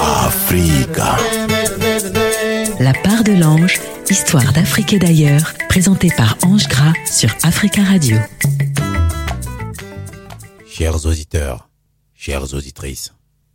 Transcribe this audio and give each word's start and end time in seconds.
Africa. 0.00 1.16
La 2.80 2.92
part 2.92 3.24
de 3.24 3.32
l'ange, 3.32 3.80
histoire 4.10 4.52
d'Afrique 4.52 4.92
et 4.92 4.98
d'ailleurs, 4.98 5.54
présentée 5.68 6.10
par 6.16 6.36
Ange 6.42 6.68
Gras 6.68 6.92
sur 7.06 7.34
Africa 7.42 7.82
Radio. 7.82 8.18
Chers 10.66 11.06
auditeurs, 11.06 11.68
chères 12.14 12.54
auditrices, 12.54 13.12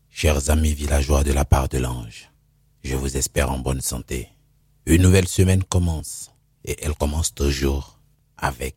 chers 0.10 0.50
amis 0.50 0.74
villageois 0.74 1.24
de 1.24 1.34
la 1.34 1.46
part 1.46 1.70
de 1.70 1.78
l'ange, 1.78 2.32
je 2.84 2.96
vous 2.96 3.18
espère 3.18 3.52
en 3.52 3.60
bonne 3.60 3.82
santé. 3.82 4.30
Une 4.86 5.02
nouvelle 5.02 5.28
semaine 5.28 5.64
commence 5.64 6.32
et 6.64 6.78
elle 6.82 6.96
commence 6.96 7.34
toujours 7.34 8.00
avec 8.38 8.76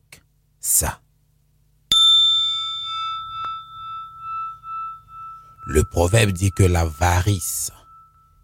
ça. 0.59 1.01
Le 5.71 5.85
proverbe 5.85 6.33
dit 6.33 6.51
que 6.51 6.65
l'avarice 6.65 7.71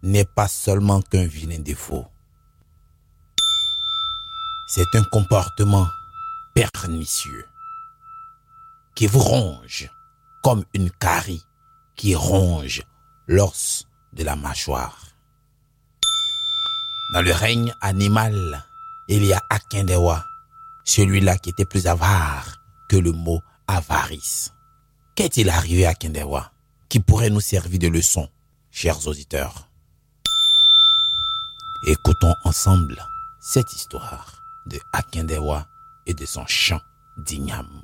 n'est 0.01 0.23
pas 0.23 0.47
seulement 0.47 1.01
qu'un 1.01 1.25
vilain 1.25 1.59
défaut. 1.59 2.05
C'est 4.69 4.95
un 4.95 5.03
comportement 5.03 5.89
pernicieux 6.55 7.45
qui 8.95 9.07
vous 9.07 9.19
ronge 9.19 9.91
comme 10.41 10.63
une 10.73 10.89
carie 10.89 11.43
qui 11.97 12.15
ronge 12.15 12.81
l'os 13.27 13.89
de 14.13 14.23
la 14.23 14.37
mâchoire. 14.37 15.07
Dans 17.11 17.21
le 17.21 17.33
règne 17.33 17.73
animal, 17.81 18.65
il 19.09 19.25
y 19.25 19.33
a 19.33 19.41
Akindewa, 19.49 20.23
celui-là 20.85 21.37
qui 21.37 21.49
était 21.49 21.65
plus 21.65 21.87
avare 21.87 22.61
que 22.87 22.95
le 22.95 23.11
mot 23.11 23.41
avarice. 23.67 24.53
Qu'est-il 25.15 25.49
arrivé 25.49 25.85
à 25.85 25.89
Akindewa 25.89 26.53
qui 26.89 26.99
pourrait 26.99 27.29
nous 27.29 27.41
servir 27.41 27.79
de 27.79 27.87
leçon, 27.87 28.27
chers 28.71 29.07
auditeurs 29.07 29.69
Écoutons 31.87 32.33
ensemble 32.43 32.97
cette 33.39 33.71
histoire 33.73 34.41
de 34.65 34.79
Akindewa 34.93 35.67
et 36.05 36.13
de 36.13 36.25
son 36.25 36.45
chant 36.47 36.81
d'igname. 37.17 37.83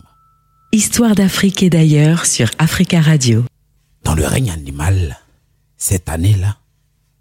Histoire 0.71 1.15
d'Afrique 1.15 1.63
et 1.63 1.69
d'ailleurs 1.69 2.25
sur 2.25 2.49
Africa 2.57 2.99
Radio. 2.99 3.45
Dans 4.03 4.15
le 4.15 4.25
règne 4.25 4.49
animal, 4.49 5.17
cette 5.77 6.09
année-là, 6.09 6.57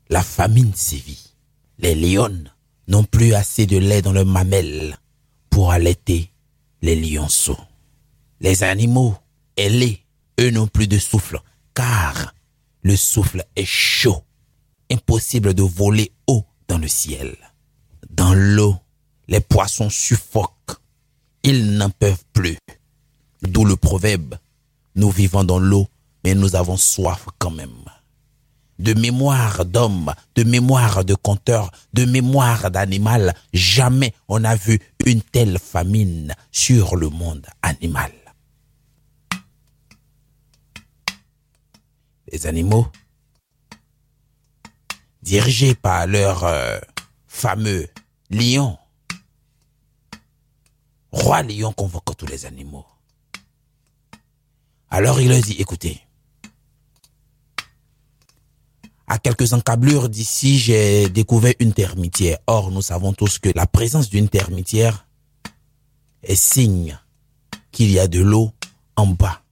la 0.08 0.22
famine 0.22 0.74
sévit. 0.74 1.34
Les 1.78 1.94
lions 1.94 2.44
n'ont 2.88 3.04
plus 3.04 3.34
assez 3.34 3.66
de 3.66 3.76
lait 3.76 4.02
dans 4.02 4.12
leurs 4.12 4.26
mamelles 4.26 4.96
pour 5.50 5.70
allaiter 5.70 6.30
les 6.80 6.96
lionceaux. 6.96 7.60
Les 8.40 8.62
animaux 8.62 9.14
ailés, 9.56 10.00
eux 10.40 10.50
n'ont 10.50 10.66
plus 10.66 10.88
de 10.88 10.98
souffle, 10.98 11.38
car 11.74 12.34
le 12.82 12.96
souffle 12.96 13.44
est 13.56 13.64
chaud. 13.64 14.22
Impossible 14.90 15.54
de 15.54 15.62
voler 15.62 16.12
haut 16.26 16.44
dans 16.68 16.78
le 16.78 16.88
ciel. 16.88 17.36
Dans 18.10 18.34
l'eau, 18.34 18.76
les 19.28 19.40
poissons 19.40 19.88
suffoquent. 19.88 20.76
Ils 21.42 21.76
n'en 21.76 21.90
peuvent 21.90 22.24
plus. 22.32 22.58
D'où 23.42 23.64
le 23.64 23.76
proverbe, 23.76 24.36
nous 24.94 25.10
vivons 25.10 25.44
dans 25.44 25.58
l'eau, 25.58 25.88
mais 26.24 26.34
nous 26.34 26.54
avons 26.54 26.76
soif 26.76 27.26
quand 27.38 27.50
même. 27.50 27.84
De 28.78 28.94
mémoire 28.94 29.64
d'homme, 29.64 30.12
de 30.34 30.44
mémoire 30.44 31.04
de 31.04 31.14
conteur, 31.14 31.70
de 31.94 32.04
mémoire 32.04 32.70
d'animal, 32.70 33.34
jamais 33.52 34.14
on 34.28 34.40
n'a 34.40 34.56
vu 34.56 34.80
une 35.06 35.22
telle 35.22 35.58
famine 35.58 36.34
sur 36.50 36.96
le 36.96 37.08
monde 37.08 37.46
animal. 37.62 38.12
Les 42.32 42.46
animaux, 42.46 42.86
dirigés 45.22 45.74
par 45.74 46.06
leur 46.06 46.44
euh, 46.44 46.78
fameux 47.26 47.88
lion, 48.30 48.78
roi 51.12 51.42
lion 51.42 51.72
convoque 51.72 52.16
tous 52.16 52.26
les 52.26 52.46
animaux. 52.46 52.86
Alors 54.88 55.20
il 55.20 55.28
leur 55.28 55.40
dit, 55.40 55.56
écoutez, 55.58 56.00
à 59.06 59.18
quelques 59.18 59.52
encablures 59.52 60.08
d'ici, 60.08 60.58
j'ai 60.58 61.10
découvert 61.10 61.54
une 61.58 61.74
termitière. 61.74 62.38
Or, 62.46 62.70
nous 62.70 62.80
savons 62.80 63.12
tous 63.12 63.38
que 63.38 63.50
la 63.54 63.66
présence 63.66 64.08
d'une 64.08 64.30
termitière 64.30 65.06
est 66.22 66.34
signe 66.34 66.98
qu'il 67.72 67.90
y 67.90 67.98
a 67.98 68.08
de 68.08 68.20
l'eau 68.20 68.52
en 68.96 69.06
bas. 69.06 69.42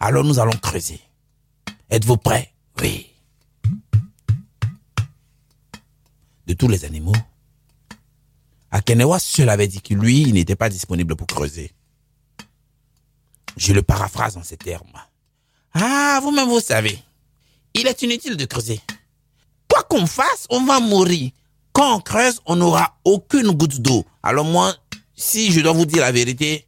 Alors 0.00 0.24
nous 0.24 0.38
allons 0.38 0.52
creuser. 0.52 1.00
Êtes-vous 1.90 2.18
prêts 2.18 2.52
Oui. 2.82 3.06
De 6.46 6.54
tous 6.54 6.68
les 6.68 6.84
animaux, 6.84 7.14
Akenewa 8.70 9.18
seul 9.18 9.48
avait 9.48 9.68
dit 9.68 9.80
que 9.80 9.94
lui, 9.94 10.32
n'était 10.32 10.56
pas 10.56 10.68
disponible 10.68 11.16
pour 11.16 11.26
creuser. 11.26 11.72
Je 13.56 13.72
le 13.72 13.82
paraphrase 13.82 14.36
en 14.36 14.42
ces 14.42 14.56
termes. 14.56 15.00
Ah, 15.72 16.20
vous-même, 16.22 16.48
vous 16.48 16.60
savez, 16.60 16.98
il 17.74 17.86
est 17.86 18.02
inutile 18.02 18.36
de 18.36 18.44
creuser. 18.44 18.80
Quoi 19.68 19.82
qu'on 19.84 20.06
fasse, 20.06 20.46
on 20.50 20.64
va 20.64 20.80
mourir. 20.80 21.30
Quand 21.72 21.96
on 21.96 22.00
creuse, 22.00 22.40
on 22.46 22.56
n'aura 22.56 22.98
aucune 23.04 23.50
goutte 23.50 23.80
d'eau. 23.80 24.04
Alors 24.22 24.44
moi, 24.44 24.74
si 25.14 25.52
je 25.52 25.60
dois 25.60 25.72
vous 25.72 25.86
dire 25.86 26.02
la 26.02 26.12
vérité, 26.12 26.66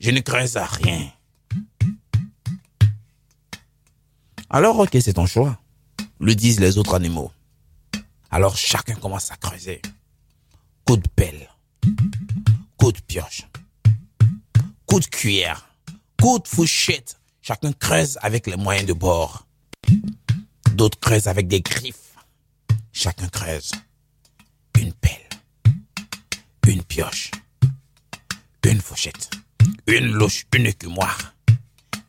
je 0.00 0.10
ne 0.10 0.20
creuse 0.20 0.56
rien. 0.56 1.10
Alors, 4.52 4.80
ok, 4.80 4.98
c'est 5.00 5.12
ton 5.12 5.26
choix, 5.26 5.60
le 6.18 6.34
disent 6.34 6.58
les 6.58 6.76
autres 6.76 6.94
animaux. 6.94 7.30
Alors 8.32 8.56
chacun 8.56 8.96
commence 8.96 9.30
à 9.30 9.36
creuser. 9.36 9.80
Coup 10.84 10.96
de 10.96 11.08
pelle, 11.08 11.48
coup 12.76 12.90
de 12.90 13.00
pioche, 13.00 13.46
coup 14.86 14.98
de 14.98 15.06
cuillère, 15.06 15.68
coup 16.20 16.40
de 16.40 16.48
fourchette. 16.48 17.16
Chacun 17.42 17.72
creuse 17.72 18.18
avec 18.22 18.48
les 18.48 18.56
moyens 18.56 18.86
de 18.86 18.92
bord. 18.92 19.46
D'autres 20.72 20.98
creusent 20.98 21.28
avec 21.28 21.46
des 21.46 21.60
griffes. 21.60 22.16
Chacun 22.92 23.28
creuse. 23.28 23.70
Une 24.78 24.92
pelle, 24.94 25.28
une 26.66 26.82
pioche, 26.82 27.30
une 28.64 28.80
fourchette, 28.80 29.30
une 29.86 30.10
louche, 30.10 30.46
une 30.54 30.66
écumoire. 30.66 31.34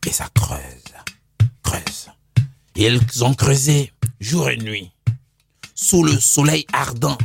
Et 0.08 0.12
ça 0.12 0.28
creuse, 0.34 0.96
creuse. 1.62 2.10
Ils 2.84 3.24
ont 3.24 3.36
creusé 3.36 3.94
jour 4.20 4.50
et 4.50 4.58
nuit, 4.58 4.92
sous 5.76 6.04
le 6.04 6.20
soleil 6.20 6.66
ardent 6.74 7.16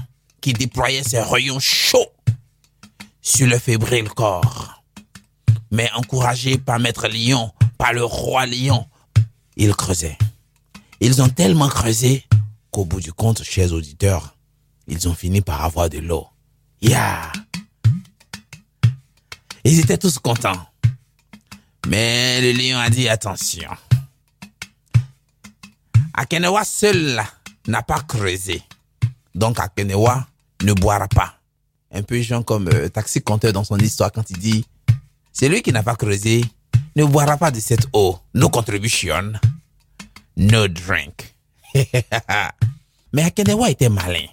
qui 0.43 0.53
déployait 0.53 1.03
ses 1.03 1.23
rayons 1.23 1.61
chauds 1.61 2.13
sur 3.23 3.47
le 3.47 3.59
fébrile 3.59 4.11
corps. 4.11 4.83
Mais 5.71 5.91
encouragés 5.95 6.59
par 6.59 6.79
Maître 6.79 7.09
Lion, 7.09 7.53
par 7.79 7.95
le 7.95 8.05
roi 8.05 8.45
Lion, 8.45 8.87
ils 9.57 9.75
creusaient. 9.75 10.19
Ils 11.01 11.23
ont 11.23 11.31
tellement 11.31 11.69
creusé 11.71 12.27
qu'au 12.71 12.85
bout 12.85 13.01
du 13.01 13.15
compte, 13.15 13.43
chers 13.43 13.73
auditeurs, 13.73 14.37
ils 14.89 15.09
ont 15.09 15.15
fini 15.15 15.41
par 15.41 15.65
avoir 15.65 15.89
de 15.89 16.01
l'eau. 16.01 16.27
Yeah! 16.83 17.33
Ils 19.65 19.81
étaient 19.81 19.97
tous 19.97 20.19
contents. 20.19 20.67
Mais 21.89 22.43
le 22.43 22.53
lion 22.53 22.77
a 22.77 22.91
dit 22.91 23.09
attention. 23.09 23.71
Akenewa 26.17 26.65
seul 26.65 27.23
n'a 27.69 27.83
pas 27.83 28.01
creusé. 28.01 28.63
Donc 29.35 29.61
Akenewa 29.61 30.27
ne 30.63 30.73
boira 30.73 31.09
pas. 31.09 31.35
Un 31.93 32.03
peu 32.03 32.21
genre 32.21 32.45
comme 32.45 32.69
euh, 32.69 32.89
Taxi 32.89 33.23
Compteur 33.23 33.53
dans 33.53 33.65
son 33.65 33.79
histoire 33.79 34.11
quand 34.11 34.29
il 34.31 34.39
dit 34.39 34.67
c'est 35.33 35.49
lui 35.49 35.63
qui 35.63 35.73
n'a 35.73 35.83
pas 35.83 35.95
creusé 35.95 36.43
ne 36.97 37.05
boira 37.05 37.37
pas 37.37 37.51
de 37.51 37.61
cette 37.61 37.87
eau. 37.93 38.19
No 38.35 38.49
contribution, 38.49 39.35
no 40.37 40.67
drink. 40.69 41.35
Mais 43.13 43.23
Akenewa 43.23 43.71
était 43.71 43.91
malin. 43.91 44.27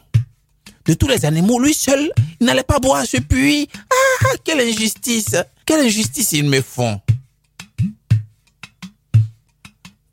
De 0.85 0.93
tous 0.93 1.07
les 1.07 1.25
animaux, 1.25 1.59
lui 1.59 1.73
seul, 1.73 2.11
il 2.39 2.45
n'allait 2.45 2.63
pas 2.63 2.79
boire 2.79 3.05
ce 3.05 3.17
puits. 3.17 3.69
Ah, 3.89 4.35
quelle 4.43 4.59
injustice! 4.61 5.35
Quelle 5.65 5.85
injustice 5.85 6.31
ils 6.33 6.49
me 6.49 6.61
font! 6.61 6.99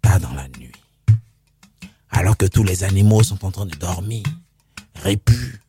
Pas 0.02 0.18
dans 0.18 0.32
la 0.32 0.46
nuit. 0.48 0.59
Alors 2.10 2.36
que 2.36 2.46
tous 2.46 2.64
les 2.64 2.84
animaux 2.84 3.22
sont 3.22 3.44
en 3.44 3.50
train 3.50 3.66
de 3.66 3.74
dormir, 3.76 4.24
répus. 4.96 5.60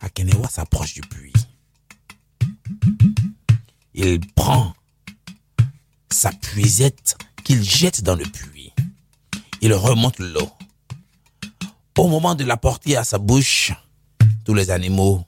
Akenewa 0.00 0.48
s'approche 0.48 0.94
du 0.94 1.00
puits. 1.02 1.32
Il 3.94 4.20
prend 4.34 4.74
sa 6.10 6.32
puisette 6.32 7.16
qu'il 7.44 7.62
jette 7.62 8.02
dans 8.02 8.16
le 8.16 8.24
puits. 8.24 8.72
Il 9.60 9.72
remonte 9.72 10.18
l'eau. 10.18 10.50
Au 11.96 12.08
moment 12.08 12.34
de 12.34 12.44
la 12.44 12.56
porter 12.56 12.96
à 12.96 13.04
sa 13.04 13.18
bouche, 13.18 13.72
tous 14.44 14.54
les 14.54 14.70
animaux 14.70 15.24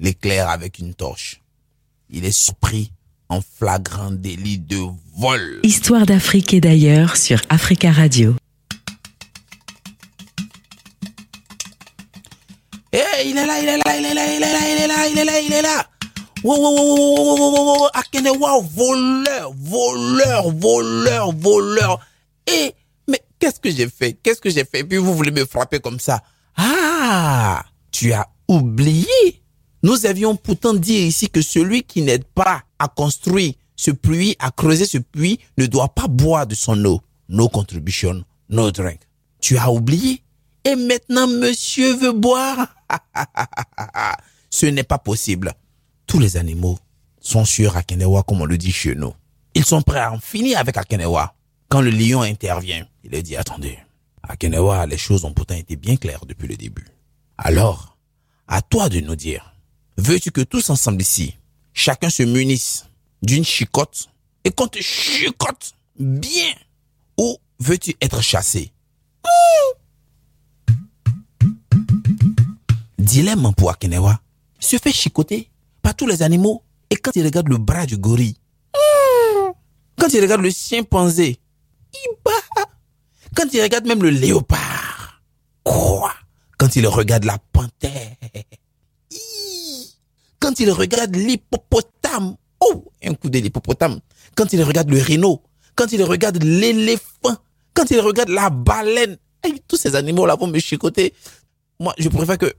l'éclairent 0.00 0.48
avec 0.48 0.78
une 0.78 0.94
torche. 0.94 1.42
Il 2.10 2.24
est 2.24 2.32
surpris 2.32 2.90
en 3.28 3.40
flagrant 3.40 4.10
délit 4.10 4.58
de 4.58 4.78
vol. 5.16 5.60
Histoire 5.62 6.06
d'Afrique 6.06 6.54
et 6.54 6.60
d'ailleurs 6.60 7.16
sur 7.16 7.40
Africa 7.48 7.92
Radio. 7.92 8.34
Il 13.26 13.36
est 13.36 13.46
là, 13.46 13.60
il 13.60 13.68
est 13.68 13.76
là, 13.78 13.96
il 13.98 14.04
est 14.04 14.14
là, 14.14 14.26
il 14.34 14.42
est 14.42 14.52
là, 14.52 14.60
il 14.70 14.82
est 14.82 14.86
là, 14.86 15.08
il 15.08 15.18
est 15.18 15.24
là, 15.24 15.40
il 15.40 15.52
est 15.52 15.62
là. 15.62 15.86
Wow, 16.44 16.56
wow, 16.56 16.76
wow, 16.76 16.96
wow, 16.96 17.36
wow, 17.36 17.50
wow, 17.50 17.78
wow, 17.80 17.88
Akenewa, 17.94 18.60
voleur, 18.62 19.52
voleur, 19.58 20.50
voleur, 20.52 21.32
voleur. 21.32 22.00
Eh, 22.46 22.72
mais 23.08 23.20
qu'est-ce 23.38 23.58
que 23.58 23.70
j'ai 23.70 23.88
fait? 23.88 24.12
Qu'est-ce 24.22 24.40
que 24.40 24.50
j'ai 24.50 24.64
fait? 24.64 24.84
Puis 24.84 24.98
vous 24.98 25.14
voulez 25.14 25.32
me 25.32 25.44
frapper 25.44 25.80
comme 25.80 25.98
ça 25.98 26.22
Ah, 26.56 27.64
tu 27.90 28.12
as 28.12 28.28
oublié 28.46 29.42
Nous 29.82 30.06
avions 30.06 30.36
pourtant 30.36 30.74
dit 30.74 30.94
ici 30.94 31.28
que 31.28 31.42
celui 31.42 31.82
qui 31.82 32.02
n'aide 32.02 32.24
pas 32.24 32.62
à 32.78 32.86
construire 32.86 33.54
ce 33.74 33.90
puits, 33.90 34.36
à 34.38 34.50
creuser 34.50 34.86
ce 34.86 34.98
puits, 34.98 35.40
ne 35.58 35.66
doit 35.66 35.88
pas 35.88 36.06
boire 36.06 36.46
de 36.46 36.54
son 36.54 36.82
eau. 36.84 37.00
No 37.28 37.48
contribution, 37.48 38.24
no 38.48 38.70
drink. 38.70 39.00
Tu 39.40 39.58
as 39.58 39.70
oublié 39.70 40.22
Et 40.64 40.76
maintenant, 40.76 41.26
monsieur 41.26 41.92
veut 41.94 42.12
boire 42.12 42.75
Ce 44.50 44.66
n'est 44.66 44.84
pas 44.84 44.98
possible. 44.98 45.52
Tous 46.06 46.18
les 46.18 46.36
animaux 46.36 46.78
sont 47.20 47.44
sur 47.44 47.76
Akenewa, 47.76 48.22
comme 48.22 48.42
on 48.42 48.46
le 48.46 48.58
dit 48.58 48.72
chez 48.72 48.94
nous. 48.94 49.12
Ils 49.54 49.64
sont 49.64 49.82
prêts 49.82 50.00
à 50.00 50.12
en 50.12 50.18
finir 50.18 50.58
avec 50.58 50.76
Akenewa. 50.76 51.34
Quand 51.68 51.80
le 51.80 51.90
lion 51.90 52.22
intervient, 52.22 52.86
il 53.04 53.22
dit, 53.22 53.36
attendez, 53.36 53.78
Akenewa, 54.22 54.86
les 54.86 54.98
choses 54.98 55.24
ont 55.24 55.32
pourtant 55.32 55.54
été 55.54 55.76
bien 55.76 55.96
claires 55.96 56.26
depuis 56.26 56.48
le 56.48 56.56
début. 56.56 56.86
Alors, 57.38 57.96
à 58.48 58.62
toi 58.62 58.88
de 58.88 59.00
nous 59.00 59.16
dire, 59.16 59.54
veux-tu 59.96 60.30
que 60.30 60.42
tous 60.42 60.70
ensemble 60.70 61.02
ici, 61.02 61.36
chacun 61.72 62.10
se 62.10 62.22
munisse 62.22 62.86
d'une 63.22 63.44
chicotte 63.44 64.08
et 64.44 64.50
qu'on 64.50 64.68
te 64.68 64.80
chicote 64.80 65.74
bien 65.98 66.52
ou 67.18 67.36
veux-tu 67.58 67.96
être 68.00 68.22
chassé? 68.22 68.72
Dilemme 73.06 73.52
pour 73.56 73.70
Akenewa, 73.70 74.20
se 74.58 74.78
fait 74.78 74.90
chicoter 74.90 75.48
par 75.80 75.94
tous 75.94 76.08
les 76.08 76.24
animaux 76.24 76.64
et 76.90 76.96
quand 76.96 77.14
il 77.14 77.24
regarde 77.24 77.48
le 77.48 77.56
bras 77.56 77.86
du 77.86 77.96
gorille, 77.96 78.36
quand 79.96 80.12
il 80.12 80.20
regarde 80.20 80.40
le 80.40 80.50
chimpanzé, 80.50 81.38
il 81.94 82.16
bat. 82.24 82.64
Quand 83.36 83.46
il 83.52 83.62
regarde 83.62 83.86
même 83.86 84.02
le 84.02 84.10
léopard, 84.10 85.22
quoi? 85.62 86.12
Quand 86.58 86.74
il 86.74 86.86
regarde 86.88 87.24
la 87.24 87.38
panthère, 87.52 88.16
quand 90.40 90.58
il 90.58 90.70
regarde 90.72 91.14
l'hippopotame, 91.14 92.36
oh, 92.58 92.90
un 93.04 93.14
coup 93.14 93.30
de 93.30 93.38
l'hippopotame. 93.38 94.00
Quand 94.34 94.52
il 94.52 94.62
regarde 94.64 94.90
le 94.90 94.98
rhino, 95.00 95.42
quand 95.76 95.92
il 95.92 96.02
regarde 96.02 96.42
l'éléphant, 96.42 97.36
quand 97.72 97.88
il 97.90 98.00
regarde 98.00 98.30
la 98.30 98.50
baleine, 98.50 99.16
tous 99.68 99.76
ces 99.76 99.94
animaux-là 99.94 100.34
vont 100.34 100.48
me 100.48 100.58
chicoter. 100.58 101.14
Moi, 101.78 101.94
je 101.98 102.08
préfère 102.08 102.38
que, 102.38 102.52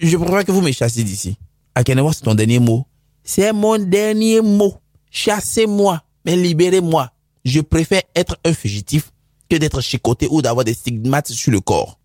je 0.00 0.16
préfère 0.16 0.44
que 0.44 0.52
vous 0.52 0.60
me 0.60 0.72
chassiez 0.72 1.04
d'ici. 1.04 1.36
Akenewa, 1.74 2.12
c'est 2.12 2.22
ton 2.22 2.34
dernier 2.34 2.58
mot? 2.58 2.86
C'est 3.22 3.52
mon 3.52 3.78
dernier 3.78 4.40
mot. 4.40 4.76
Chassez-moi, 5.10 6.02
mais 6.24 6.36
libérez-moi. 6.36 7.12
Je 7.44 7.60
préfère 7.60 8.02
être 8.14 8.36
un 8.44 8.52
fugitif 8.52 9.10
que 9.48 9.56
d'être 9.56 9.80
chicoté 9.80 10.28
ou 10.30 10.42
d'avoir 10.42 10.64
des 10.64 10.74
stigmates 10.74 11.32
sur 11.32 11.52
le 11.52 11.60
corps. 11.60 11.98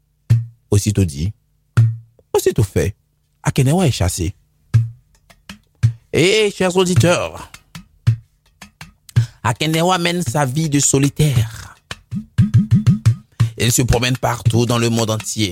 Aussitôt 0.72 1.04
dit, 1.04 1.34
aussitôt 2.34 2.63
fait, 2.63 2.95
Akenewa 3.44 3.88
est 3.88 3.92
chassé? 3.92 4.34
Et 6.13 6.51
chers 6.56 6.75
auditeurs, 6.78 7.51
Akenewa 9.44 9.98
mène 9.98 10.22
sa 10.22 10.45
vie 10.45 10.69
de 10.69 10.80
solitaire? 10.80 11.75
Il 13.57 13.72
se 13.72 13.81
promène 13.81 14.18
partout 14.18 14.66
dans 14.66 14.78
le 14.78 14.90
monde 14.90 15.12
entier. 15.12 15.51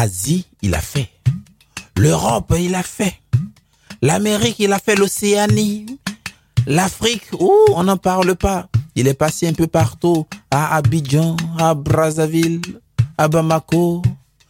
Asie, 0.00 0.44
il 0.60 0.74
a 0.74 0.80
fait. 0.80 1.08
L'Europe, 1.96 2.52
il 2.58 2.74
a 2.74 2.82
fait. 2.82 3.14
L'Amérique, 4.02 4.58
il 4.58 4.72
a 4.72 4.80
fait 4.80 4.96
l'Océanie. 4.96 5.86
L'Afrique, 6.66 7.28
on 7.38 7.84
n'en 7.84 7.96
parle 7.96 8.34
pas. 8.34 8.68
Il 8.96 9.06
est 9.06 9.14
passé 9.14 9.46
un 9.46 9.52
peu 9.52 9.68
partout. 9.68 10.26
À 10.50 10.74
Abidjan, 10.74 11.36
à 11.58 11.74
Brazzaville, 11.74 12.60
à 13.16 13.28
Bamako, 13.28 14.02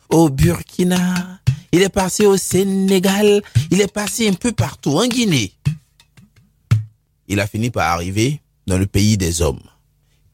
au 0.09 0.31
Burkina. 0.31 1.41
Il 1.73 1.83
est 1.83 1.91
passé 1.91 2.25
au 2.25 2.39
Sénégal. 2.39 3.43
Il 3.71 3.83
est 3.83 3.93
passé 3.93 4.27
un 4.27 4.35
peu 4.35 4.53
partout, 4.53 4.97
en 4.97 5.07
Guinée. 5.07 5.53
Il 7.29 7.39
a 7.41 7.47
fini 7.47 7.69
par 7.71 7.93
arriver 7.93 8.41
dans 8.67 8.79
le 8.79 8.87
pays 8.87 9.19
des 9.19 9.43
hommes. 9.43 9.63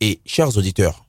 Et, 0.00 0.20
chers 0.24 0.56
auditeurs, 0.56 1.04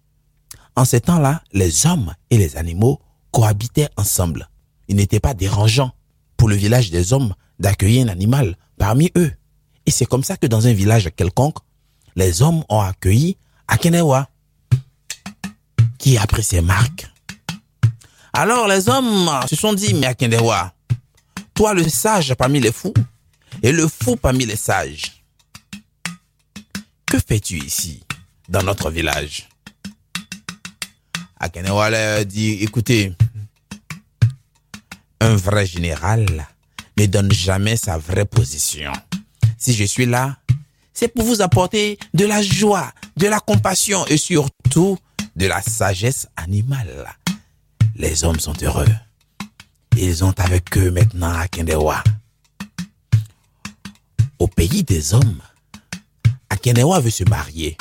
en 0.75 0.85
ces 0.85 1.01
temps-là, 1.01 1.43
les 1.53 1.85
hommes 1.85 2.15
et 2.31 2.39
les 2.39 2.57
animaux 2.57 2.99
cohabitaient 3.31 3.89
ensemble 3.97 4.47
il 4.91 4.97
n'était 4.97 5.21
pas 5.21 5.33
dérangeant 5.33 5.93
pour 6.35 6.49
le 6.49 6.55
village 6.55 6.91
des 6.91 7.13
hommes 7.13 7.33
d'accueillir 7.59 8.05
un 8.05 8.09
animal 8.09 8.57
parmi 8.77 9.09
eux. 9.15 9.31
Et 9.85 9.91
c'est 9.91 10.05
comme 10.05 10.23
ça 10.23 10.35
que 10.35 10.47
dans 10.47 10.67
un 10.67 10.73
village 10.73 11.09
quelconque, 11.15 11.59
les 12.17 12.41
hommes 12.41 12.65
ont 12.67 12.81
accueilli 12.81 13.37
Akenewa, 13.69 14.29
qui 15.97 16.17
a 16.17 16.27
pris 16.27 16.43
ses 16.43 16.59
marques. 16.59 17.09
Alors 18.33 18.67
les 18.67 18.89
hommes 18.89 19.29
se 19.47 19.55
sont 19.55 19.71
dit, 19.71 19.93
mais 19.93 20.07
Akenewa, 20.07 20.73
toi 21.53 21.73
le 21.73 21.87
sage 21.87 22.33
parmi 22.35 22.59
les 22.59 22.73
fous 22.73 22.93
et 23.63 23.71
le 23.71 23.87
fou 23.87 24.17
parmi 24.17 24.45
les 24.45 24.57
sages, 24.57 25.23
que 27.05 27.17
fais-tu 27.17 27.59
ici, 27.59 28.03
dans 28.49 28.63
notre 28.63 28.91
village? 28.91 29.47
Akenewa 31.41 31.89
leur 31.89 32.23
dit, 32.23 32.51
écoutez, 32.61 33.13
un 35.19 35.35
vrai 35.35 35.65
général 35.65 36.47
ne 36.99 37.07
donne 37.07 37.31
jamais 37.31 37.77
sa 37.77 37.97
vraie 37.97 38.25
position. 38.25 38.91
Si 39.57 39.73
je 39.73 39.83
suis 39.83 40.05
là, 40.05 40.37
c'est 40.93 41.07
pour 41.07 41.25
vous 41.25 41.41
apporter 41.41 41.97
de 42.13 42.25
la 42.25 42.43
joie, 42.43 42.93
de 43.17 43.25
la 43.25 43.39
compassion 43.39 44.05
et 44.05 44.17
surtout 44.17 44.99
de 45.35 45.47
la 45.47 45.63
sagesse 45.63 46.27
animale. 46.35 47.07
Les 47.95 48.23
hommes 48.23 48.39
sont 48.39 48.55
heureux. 48.61 48.93
Ils 49.97 50.23
ont 50.23 50.35
avec 50.37 50.77
eux 50.77 50.91
maintenant 50.91 51.33
Akendewa. 51.33 52.03
Au 54.37 54.47
pays 54.47 54.83
des 54.83 55.15
hommes, 55.15 55.41
Akendewa 56.51 56.99
veut 56.99 57.09
se 57.09 57.23
marier. 57.23 57.77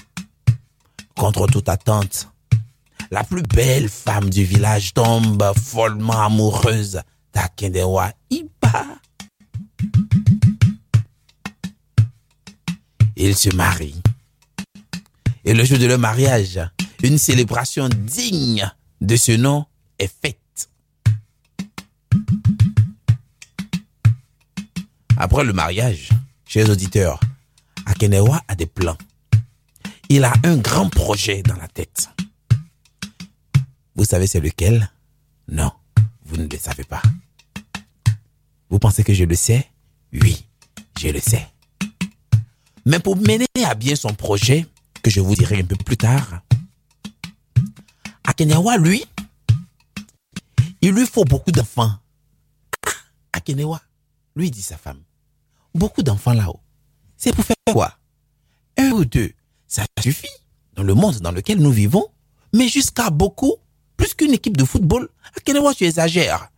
Contre 1.15 1.47
toute 1.47 1.69
attente, 1.69 2.31
la 3.11 3.25
plus 3.25 3.43
belle 3.43 3.89
femme 3.89 4.31
du 4.31 4.45
village 4.45 4.95
tombe 4.95 5.53
follement 5.57 6.25
amoureuse 6.25 7.01
Takendewa 7.33 8.13
Iba. 8.31 8.87
Ils 13.17 13.37
se 13.37 13.55
marient. 13.55 14.01
Et 15.45 15.55
le 15.55 15.65
jour 15.65 15.79
de 15.79 15.87
leur 15.87 15.99
mariage, 15.99 16.61
une 17.03 17.19
célébration 17.19 17.89
digne 17.89 18.71
de 19.01 19.17
ce 19.17 19.33
nom 19.33 19.67
est 19.99 20.13
faite. 20.23 20.37
Après 25.17 25.45
le 25.45 25.53
mariage, 25.53 26.11
chers 26.47 26.71
auditeurs, 26.71 27.21
Akenewa 27.87 28.41
a 28.49 28.55
des 28.55 28.67
plans. 28.67 28.97
Il 30.09 30.25
a 30.25 30.33
un 30.45 30.57
grand 30.57 30.89
projet 30.89 31.43
dans 31.43 31.57
la 31.57 31.69
tête. 31.69 32.09
Vous 34.01 34.07
savez 34.07 34.27
c'est 34.27 34.41
lequel? 34.41 34.91
Non, 35.47 35.71
vous 36.25 36.39
ne 36.39 36.47
le 36.47 36.57
savez 36.57 36.85
pas. 36.85 37.03
Vous 38.71 38.79
pensez 38.79 39.05
que 39.05 39.13
je 39.13 39.25
le 39.25 39.35
sais? 39.35 39.69
Oui, 40.15 40.47
je 40.99 41.09
le 41.09 41.21
sais. 41.21 41.47
Mais 42.87 42.99
pour 42.99 43.19
mener 43.19 43.45
à 43.63 43.75
bien 43.75 43.95
son 43.95 44.15
projet, 44.15 44.67
que 45.03 45.11
je 45.11 45.21
vous 45.21 45.35
dirai 45.35 45.61
un 45.61 45.67
peu 45.67 45.77
plus 45.77 45.99
tard, 45.99 46.41
Akenewa, 48.25 48.79
lui, 48.79 49.05
il 50.81 50.93
lui 50.93 51.05
faut 51.05 51.25
beaucoup 51.25 51.53
d'enfants. 51.53 51.93
Akenewa, 53.35 53.83
lui 54.35 54.51
dit 54.51 54.63
sa 54.63 54.79
femme, 54.79 55.03
beaucoup 55.75 56.03
d'enfants 56.03 56.33
là-haut. 56.33 56.61
C'est 57.19 57.35
pour 57.35 57.45
faire 57.45 57.57
quoi? 57.71 57.99
Un 58.79 58.93
ou 58.93 59.05
deux, 59.05 59.35
ça 59.67 59.85
suffit 60.03 60.27
dans 60.73 60.85
le 60.85 60.95
monde 60.95 61.19
dans 61.19 61.33
lequel 61.33 61.59
nous 61.59 61.71
vivons, 61.71 62.09
mais 62.55 62.67
jusqu'à 62.67 63.11
beaucoup, 63.11 63.57
plus 64.01 64.15
qu'une 64.15 64.33
équipe 64.33 64.57
de 64.57 64.65
football. 64.65 65.09
Akenewa, 65.37 65.75
tu 65.75 65.85
exagères. 65.85 66.49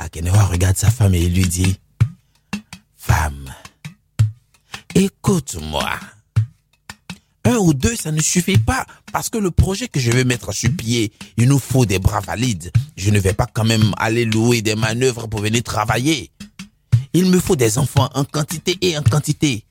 Akenewa 0.00 0.44
regarde 0.44 0.76
sa 0.76 0.90
femme 0.90 1.14
et 1.14 1.28
lui 1.28 1.46
dit, 1.46 1.78
Femme, 2.96 3.54
écoute-moi. 4.94 5.88
Un 7.44 7.56
ou 7.58 7.74
deux, 7.74 7.94
ça 7.94 8.10
ne 8.10 8.20
suffit 8.20 8.58
pas 8.58 8.86
parce 9.12 9.28
que 9.30 9.38
le 9.38 9.52
projet 9.52 9.86
que 9.86 10.00
je 10.00 10.10
vais 10.10 10.24
mettre 10.24 10.52
sur 10.52 10.74
pied, 10.74 11.12
il 11.36 11.46
nous 11.46 11.60
faut 11.60 11.86
des 11.86 12.00
bras 12.00 12.20
valides. 12.20 12.72
Je 12.96 13.10
ne 13.10 13.20
vais 13.20 13.34
pas 13.34 13.46
quand 13.46 13.64
même 13.64 13.92
aller 13.98 14.24
louer 14.24 14.62
des 14.62 14.74
manœuvres 14.74 15.28
pour 15.28 15.40
venir 15.40 15.62
travailler. 15.62 16.32
Il 17.12 17.26
me 17.26 17.38
faut 17.38 17.54
des 17.54 17.78
enfants 17.78 18.10
en 18.14 18.24
quantité 18.24 18.76
et 18.80 18.98
en 18.98 19.02
quantité. 19.02 19.64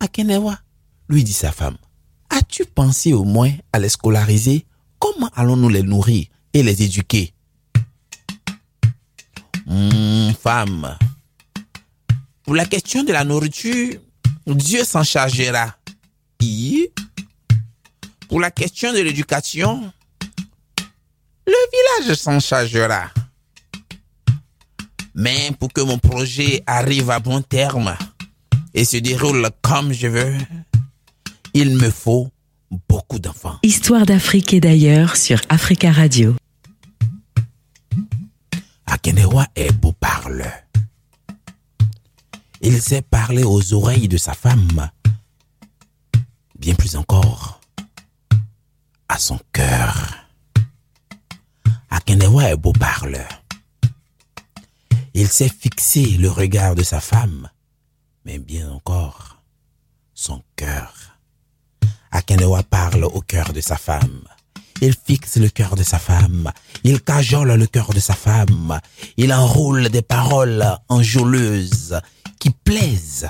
Akenewa, 0.00 0.58
lui 1.08 1.24
dit 1.24 1.32
sa 1.32 1.50
femme, 1.50 1.78
as-tu 2.28 2.66
pensé 2.66 3.14
au 3.14 3.24
moins 3.24 3.52
à 3.72 3.78
les 3.78 3.88
scolariser 3.88 4.66
Comment 5.02 5.30
allons-nous 5.34 5.68
les 5.68 5.82
nourrir 5.82 6.26
et 6.54 6.62
les 6.62 6.80
éduquer? 6.80 7.34
Hum, 9.66 10.32
Femme, 10.40 10.96
pour 12.44 12.54
la 12.54 12.66
question 12.66 13.02
de 13.02 13.12
la 13.12 13.24
nourriture, 13.24 13.98
Dieu 14.46 14.84
s'en 14.84 15.02
chargera. 15.02 15.74
Et 16.40 16.92
pour 18.28 18.38
la 18.38 18.52
question 18.52 18.92
de 18.92 19.00
l'éducation, 19.00 19.92
le 21.48 22.00
village 22.04 22.16
s'en 22.16 22.38
chargera. 22.38 23.10
Mais 25.16 25.50
pour 25.58 25.72
que 25.72 25.80
mon 25.80 25.98
projet 25.98 26.62
arrive 26.64 27.10
à 27.10 27.18
bon 27.18 27.42
terme 27.42 27.96
et 28.72 28.84
se 28.84 28.98
déroule 28.98 29.50
comme 29.62 29.92
je 29.92 30.06
veux, 30.06 30.36
il 31.54 31.76
me 31.76 31.90
faut 31.90 32.30
beaucoup 32.88 33.18
d'enfants. 33.18 33.58
Histoire 33.62 34.06
d'Afrique 34.06 34.52
et 34.54 34.60
d'ailleurs 34.60 35.16
sur 35.16 35.40
Africa 35.48 35.92
Radio. 35.92 36.34
Akenewa 38.86 39.46
est 39.54 39.72
beau 39.72 39.92
parleur. 39.92 40.52
Il 42.60 42.80
sait 42.80 43.02
parler 43.02 43.42
aux 43.42 43.74
oreilles 43.74 44.08
de 44.08 44.16
sa 44.16 44.34
femme, 44.34 44.90
bien 46.58 46.74
plus 46.74 46.96
encore 46.96 47.60
à 49.08 49.18
son 49.18 49.38
cœur. 49.52 50.14
Akenewa 51.90 52.50
est 52.50 52.56
beau 52.56 52.72
parleur. 52.72 53.42
Il 55.14 55.28
sait 55.28 55.50
fixer 55.50 56.16
le 56.18 56.30
regard 56.30 56.74
de 56.74 56.82
sa 56.82 57.00
femme, 57.00 57.50
mais 58.24 58.38
bien 58.38 58.70
encore 58.70 59.42
son 60.14 60.42
cœur. 60.56 61.11
Akenewa 62.12 62.62
parle 62.62 63.04
au 63.04 63.20
cœur 63.22 63.52
de 63.52 63.60
sa 63.60 63.76
femme. 63.76 64.22
Il 64.82 64.94
fixe 64.94 65.36
le 65.36 65.48
cœur 65.48 65.76
de 65.76 65.82
sa 65.82 65.98
femme. 65.98 66.52
Il 66.84 67.00
cajole 67.00 67.54
le 67.54 67.66
cœur 67.66 67.92
de 67.94 68.00
sa 68.00 68.14
femme. 68.14 68.80
Il 69.16 69.32
enroule 69.32 69.88
des 69.88 70.02
paroles 70.02 70.64
enjôleuses 70.88 71.98
qui 72.38 72.50
plaisent. 72.50 73.28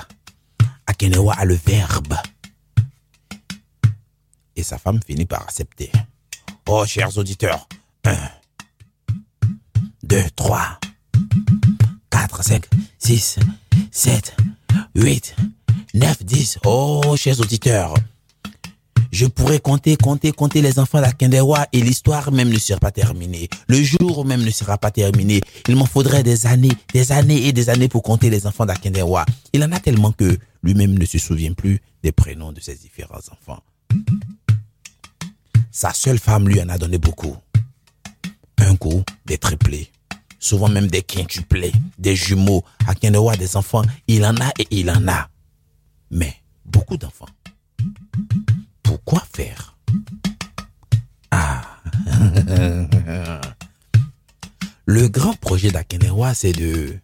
Akenewa 0.85 1.33
a 1.33 1.45
le 1.45 1.55
verbe. 1.55 2.15
Et 4.55 4.63
sa 4.63 4.77
femme 4.77 4.99
finit 5.05 5.25
par 5.25 5.43
accepter. 5.43 5.91
Oh, 6.67 6.85
chers 6.85 7.17
auditeurs. 7.17 7.67
Un, 8.05 8.17
deux, 10.03 10.25
trois, 10.35 10.79
quatre, 12.09 12.43
cinq, 12.43 12.65
six, 12.99 13.39
sept, 13.91 14.35
huit, 14.93 15.35
neuf, 15.93 16.23
dix. 16.23 16.59
Oh, 16.65 17.15
chers 17.15 17.39
auditeurs. 17.39 17.93
Je 19.13 19.27
pourrais 19.27 19.59
compter, 19.59 19.95
compter, 19.95 20.31
compter 20.31 20.63
les 20.63 20.79
enfants 20.79 20.99
d'Akendewa 20.99 21.67
et 21.71 21.81
l'histoire 21.81 22.31
même 22.31 22.49
ne 22.49 22.57
sera 22.57 22.79
pas 22.79 22.89
terminée. 22.89 23.47
Le 23.67 23.83
jour 23.83 24.25
même 24.25 24.43
ne 24.43 24.49
sera 24.49 24.79
pas 24.79 24.89
terminé. 24.89 25.39
Il 25.67 25.75
m'en 25.75 25.85
faudrait 25.85 26.23
des 26.23 26.47
années, 26.47 26.71
des 26.95 27.11
années 27.11 27.47
et 27.47 27.53
des 27.53 27.69
années 27.69 27.87
pour 27.87 28.01
compter 28.01 28.31
les 28.31 28.47
enfants 28.47 28.65
d'Akendewa. 28.65 29.27
Il 29.53 29.63
en 29.63 29.71
a 29.71 29.79
tellement 29.79 30.11
que 30.13 30.35
lui-même 30.63 30.97
ne 30.97 31.05
se 31.05 31.19
souvient 31.19 31.53
plus 31.53 31.79
des 32.01 32.11
prénoms 32.11 32.51
de 32.53 32.59
ses 32.59 32.73
différents 32.73 33.21
enfants. 33.31 33.61
Sa 35.69 35.93
seule 35.93 36.17
femme 36.17 36.49
lui 36.49 36.59
en 36.59 36.69
a 36.69 36.79
donné 36.79 36.97
beaucoup. 36.97 37.37
Un 38.57 38.75
coup, 38.75 39.03
des 39.27 39.37
triplés. 39.37 39.91
Souvent 40.39 40.69
même 40.69 40.87
des 40.87 41.03
quintuplés, 41.03 41.71
des 41.99 42.15
jumeaux. 42.15 42.63
Akendewa, 42.87 43.37
des 43.37 43.57
enfants, 43.57 43.83
il 44.07 44.25
en 44.25 44.35
a 44.37 44.49
et 44.57 44.65
il 44.71 44.89
en 44.89 45.07
a. 45.07 45.29
Mais 46.09 46.33
beaucoup 46.65 46.97
d'enfants 46.97 47.27
pourquoi 49.05 49.25
faire? 49.33 49.75
Ah 51.31 51.61
Le 54.85 55.07
grand 55.07 55.33
projet 55.33 55.71
d'Akenewa, 55.71 56.33
c'est 56.33 56.51
de 56.51 56.97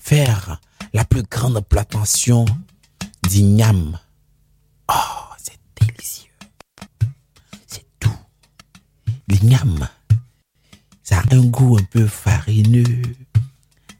faire 0.00 0.60
la 0.92 1.04
plus 1.04 1.22
grande 1.22 1.60
plantation 1.60 2.44
d'igname. 3.28 3.98
Oh, 4.88 4.94
c'est 5.38 5.58
délicieux. 5.80 6.30
C'est 7.66 7.86
tout. 8.00 8.16
L'igname, 9.28 9.88
ça 11.02 11.18
a 11.18 11.34
un 11.34 11.44
goût 11.44 11.76
un 11.78 11.84
peu 11.84 12.06
farineux. 12.06 13.02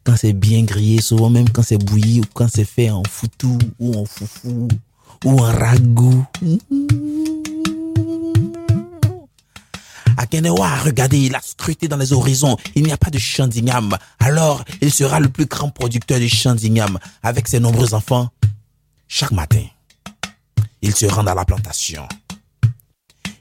Quand 0.04 0.16
c'est 0.16 0.32
bien 0.32 0.62
grillé, 0.64 1.00
souvent 1.00 1.30
même 1.30 1.48
quand 1.48 1.62
c'est 1.62 1.78
bouilli 1.78 2.20
ou 2.20 2.24
quand 2.32 2.48
c'est 2.48 2.64
fait 2.64 2.90
en 2.90 3.02
foutou 3.04 3.58
ou 3.78 3.94
en 3.94 4.04
foufou 4.04 4.68
ou 5.24 5.42
un 5.42 5.52
ragoût. 5.52 6.26
Akenewa 10.16 10.68
a 10.68 10.76
regardé, 10.80 11.18
il 11.18 11.34
a 11.34 11.40
scruté 11.40 11.88
dans 11.88 11.96
les 11.96 12.12
horizons. 12.12 12.56
Il 12.74 12.84
n'y 12.84 12.92
a 12.92 12.96
pas 12.96 13.10
de 13.10 13.18
champ 13.18 13.46
d'igname. 13.46 13.96
Alors, 14.20 14.64
il 14.80 14.92
sera 14.92 15.20
le 15.20 15.28
plus 15.28 15.46
grand 15.46 15.70
producteur 15.70 16.18
du 16.18 16.28
champ 16.28 16.54
d'igname 16.54 16.98
avec 17.22 17.48
ses 17.48 17.60
nombreux 17.60 17.94
enfants. 17.94 18.28
Chaque 19.08 19.32
matin, 19.32 19.64
il 20.82 20.94
se 20.94 21.06
rend 21.06 21.26
à 21.26 21.34
la 21.34 21.44
plantation. 21.44 22.06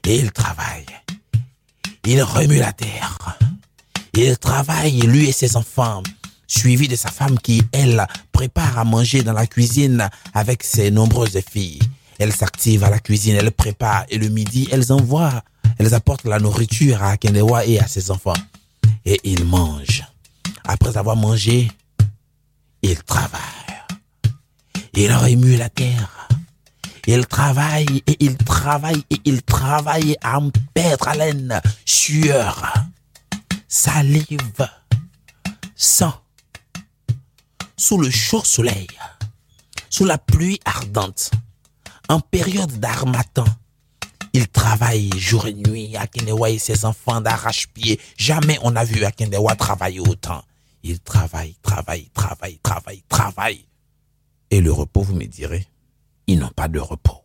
Et 0.06 0.18
il 0.18 0.32
travaille. 0.32 0.86
Il 2.06 2.22
remue 2.22 2.58
la 2.58 2.72
terre. 2.72 3.38
Il 4.16 4.36
travaille, 4.38 5.00
lui 5.00 5.28
et 5.28 5.32
ses 5.32 5.56
enfants 5.56 6.02
suivi 6.46 6.88
de 6.88 6.96
sa 6.96 7.10
femme 7.10 7.38
qui, 7.38 7.62
elle, 7.72 8.06
prépare 8.34 8.78
à 8.78 8.84
manger 8.84 9.22
dans 9.22 9.32
la 9.32 9.46
cuisine 9.46 10.10
avec 10.34 10.64
ses 10.64 10.90
nombreuses 10.90 11.40
filles. 11.48 11.78
Elle 12.18 12.32
s'active 12.32 12.82
à 12.84 12.90
la 12.90 12.98
cuisine, 12.98 13.36
elle 13.36 13.52
prépare 13.52 14.04
et 14.08 14.18
le 14.18 14.28
midi, 14.28 14.68
elles 14.70 14.92
envoient, 14.92 15.42
elles 15.78 15.94
apportent 15.94 16.26
la 16.26 16.40
nourriture 16.40 17.02
à 17.02 17.10
Akenewa 17.12 17.64
et 17.64 17.78
à 17.78 17.86
ses 17.86 18.10
enfants. 18.10 18.42
Et 19.06 19.20
ils 19.24 19.44
mangent. 19.44 20.04
Après 20.64 20.96
avoir 20.96 21.16
mangé, 21.16 21.70
ils 22.82 23.02
travaillent. 23.04 23.40
Ils 24.94 25.12
remuent 25.12 25.56
la 25.56 25.68
terre. 25.68 26.28
Ils 27.06 27.26
travaillent 27.26 28.02
et 28.06 28.16
ils 28.18 28.36
travaillent 28.36 29.04
et 29.10 29.20
ils 29.24 29.42
travaillent 29.42 30.16
à 30.22 30.38
perdre 30.72 31.08
haleine, 31.08 31.60
sueur, 31.84 32.72
salive, 33.68 34.68
sang 35.76 36.23
sous 37.76 37.98
le 37.98 38.10
chaud 38.10 38.44
soleil, 38.44 38.86
sous 39.90 40.04
la 40.04 40.18
pluie 40.18 40.60
ardente, 40.64 41.30
en 42.08 42.20
période 42.20 42.78
d'armatan. 42.78 43.44
Il 44.32 44.48
travaille 44.48 45.10
jour 45.16 45.46
et 45.46 45.54
nuit, 45.54 45.96
Akenewa 45.96 46.50
et 46.50 46.58
ses 46.58 46.84
enfants 46.84 47.20
d'arrache-pied. 47.20 48.00
Jamais 48.16 48.58
on 48.62 48.72
n'a 48.72 48.84
vu 48.84 49.04
Akenewa 49.04 49.54
travailler 49.54 50.00
autant. 50.00 50.42
Il 50.82 51.00
travaille, 51.00 51.54
travaille, 51.62 52.10
travaille, 52.12 52.58
travaille, 52.62 53.02
travaille. 53.08 53.64
Et 54.50 54.60
le 54.60 54.72
repos, 54.72 55.02
vous 55.02 55.14
me 55.14 55.24
direz, 55.24 55.66
ils 56.26 56.38
n'ont 56.38 56.48
pas 56.48 56.68
de 56.68 56.80
repos. 56.80 57.24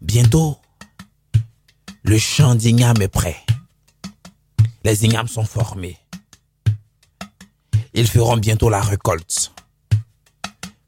Bientôt, 0.00 0.58
le 2.02 2.18
champ 2.18 2.54
d'igname 2.54 3.00
est 3.00 3.08
prêt. 3.08 3.36
Les 4.84 5.04
ignames 5.04 5.28
sont 5.28 5.44
formés. 5.44 5.98
Ils 7.94 8.08
feront 8.08 8.36
bientôt 8.38 8.70
la 8.70 8.80
récolte. 8.80 9.52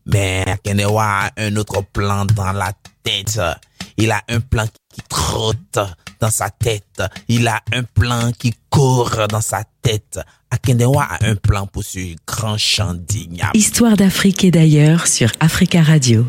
Mais 0.07 0.45
Akenewa 0.47 1.05
a 1.05 1.31
un 1.37 1.57
autre 1.57 1.83
plan 1.93 2.25
dans 2.25 2.53
la 2.53 2.73
tête. 3.03 3.41
Il 3.97 4.11
a 4.11 4.23
un 4.29 4.41
plan 4.41 4.67
qui 4.93 5.03
trotte 5.09 5.79
dans 6.21 6.31
sa 6.31 6.51
tête. 6.51 7.03
Il 7.29 7.47
a 7.49 7.61
un 7.73 7.83
plan 7.83 8.33
qui 8.33 8.55
court 8.71 9.29
dans 9.29 9.41
sa 9.41 9.65
tête. 9.83 10.19
Akenewa 10.51 11.05
a 11.05 11.27
un 11.27 11.37
plan 11.37 11.67
pour 11.67 11.85
ce 11.85 12.17
grand 12.27 12.57
champ. 12.59 12.97
Histoire 13.55 13.97
d'Afrique 13.97 14.45
et 14.45 14.51
d'ailleurs 14.51 15.07
sur 15.07 15.31
Africa 15.41 15.83
Radio. 15.83 16.27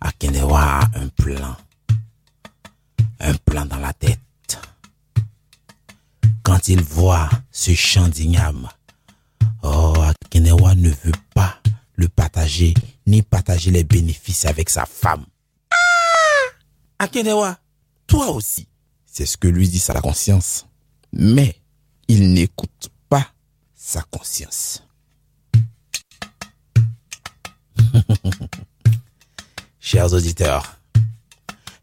Akenewa 0.00 0.60
a 0.60 0.90
un 0.94 1.08
plan. 1.08 1.56
Il 6.72 6.84
voit 6.84 7.28
ce 7.50 7.74
champ 7.74 8.06
d'igname, 8.06 8.68
oh, 9.64 9.92
Akenewa 10.24 10.76
ne 10.76 10.90
veut 10.90 11.10
pas 11.34 11.58
le 11.96 12.06
partager, 12.06 12.74
ni 13.08 13.22
partager 13.22 13.72
les 13.72 13.82
bénéfices 13.82 14.44
avec 14.44 14.70
sa 14.70 14.86
femme. 14.86 15.24
Ah 15.72 15.76
Akenewa, 17.00 17.58
toi 18.06 18.30
aussi. 18.30 18.68
C'est 19.04 19.26
ce 19.26 19.36
que 19.36 19.48
lui 19.48 19.68
dit 19.68 19.80
sa 19.80 20.00
conscience. 20.00 20.68
Mais 21.12 21.56
il 22.06 22.32
n'écoute 22.32 22.92
pas 23.08 23.26
sa 23.74 24.02
conscience. 24.02 24.84
Chers 29.80 30.12
auditeurs, 30.12 30.76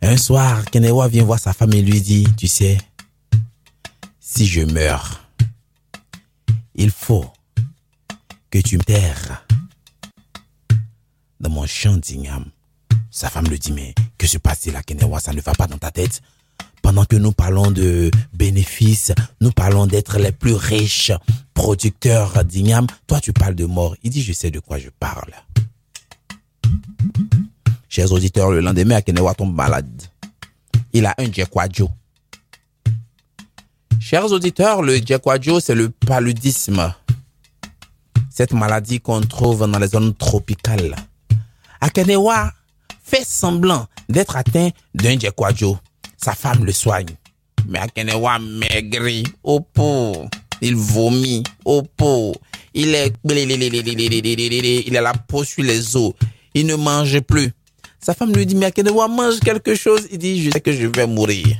Un 0.01 0.15
soir, 0.15 0.63
Kenewa 0.63 1.09
vient 1.09 1.25
voir 1.25 1.39
sa 1.39 1.51
femme 1.51 1.73
et 1.73 1.81
lui 1.81 1.99
dit, 1.99 2.25
tu 2.37 2.47
sais, 2.47 2.77
si 4.29 4.45
je 4.45 4.59
meurs, 4.59 5.21
il 6.75 6.91
faut 6.91 7.25
que 8.51 8.59
tu 8.59 8.77
me 8.77 8.83
terres 8.83 9.47
dans 11.39 11.49
mon 11.49 11.65
champ 11.65 11.95
d'igname. 11.95 12.51
Sa 13.09 13.29
femme 13.29 13.47
lui 13.47 13.57
dit, 13.57 13.71
mais 13.71 13.95
que 14.17 14.27
se 14.27 14.37
passe-t-il 14.37 14.75
à 14.75 14.83
Kenewa? 14.83 15.21
Ça 15.21 15.31
ne 15.31 15.39
va 15.39 15.53
pas 15.53 15.65
dans 15.65 15.77
ta 15.77 15.91
tête 15.91 16.21
pendant 16.81 17.05
que 17.05 17.15
nous 17.15 17.31
parlons 17.31 17.71
de 17.71 18.11
bénéfices, 18.33 19.13
nous 19.39 19.51
parlons 19.51 19.87
d'être 19.87 20.19
les 20.19 20.33
plus 20.33 20.55
riches 20.55 21.13
producteurs 21.53 22.43
d'igname, 22.43 22.85
toi 23.07 23.21
tu 23.21 23.31
parles 23.31 23.55
de 23.55 23.65
mort. 23.65 23.95
Il 24.03 24.09
dit, 24.11 24.21
je 24.21 24.33
sais 24.33 24.51
de 24.51 24.59
quoi 24.59 24.77
je 24.77 24.89
parle. 24.89 25.33
Chers 27.87 28.11
auditeurs, 28.11 28.51
le 28.51 28.59
lendemain, 28.59 28.97
Akenewa 28.97 29.33
tombe 29.35 29.55
malade. 29.55 30.03
Il 30.91 31.05
a 31.05 31.15
un 31.17 31.31
Djekwadjo. 31.31 31.89
Chers 34.09 34.31
auditeurs, 34.31 34.81
le 34.83 34.95
Djekwadjo, 34.99 35.59
c'est 35.59 35.75
le 35.75 35.89
paludisme. 35.89 36.93
Cette 38.29 38.53
maladie 38.53 39.01
qu'on 39.01 39.19
trouve 39.19 39.69
dans 39.69 39.79
les 39.79 39.87
zones 39.89 40.13
tropicales. 40.13 40.95
Akenewa 41.81 42.53
fait 43.03 43.25
semblant 43.27 43.85
d'être 44.07 44.37
atteint 44.37 44.69
d'un 44.95 45.19
Djekwadjo. 45.19 45.77
Sa 46.15 46.31
femme 46.35 46.63
le 46.63 46.71
soigne. 46.71 47.17
Mais 47.67 47.79
Akenewa 47.79 48.39
maigri, 48.39 49.25
au 49.43 49.59
pot. 49.59 50.29
Il 50.61 50.77
vomit, 50.77 51.43
au 51.65 51.81
pot. 51.81 52.33
Il 52.73 52.95
est, 52.95 53.13
il 53.25 54.95
a 54.95 55.01
la 55.01 55.13
peau 55.15 55.43
sur 55.43 55.65
les 55.65 55.97
os. 55.97 56.13
Il 56.53 56.65
ne 56.65 56.75
mange 56.75 57.19
plus. 57.19 57.51
Sa 57.99 58.13
femme 58.13 58.31
lui 58.31 58.45
dit, 58.45 58.55
mais 58.55 58.67
Akenewa 58.67 59.09
mange 59.09 59.41
quelque 59.41 59.75
chose. 59.75 60.07
Il 60.09 60.17
dit, 60.17 60.41
je 60.41 60.51
sais 60.51 60.61
que 60.61 60.71
je 60.71 60.87
vais 60.87 61.07
mourir. 61.07 61.57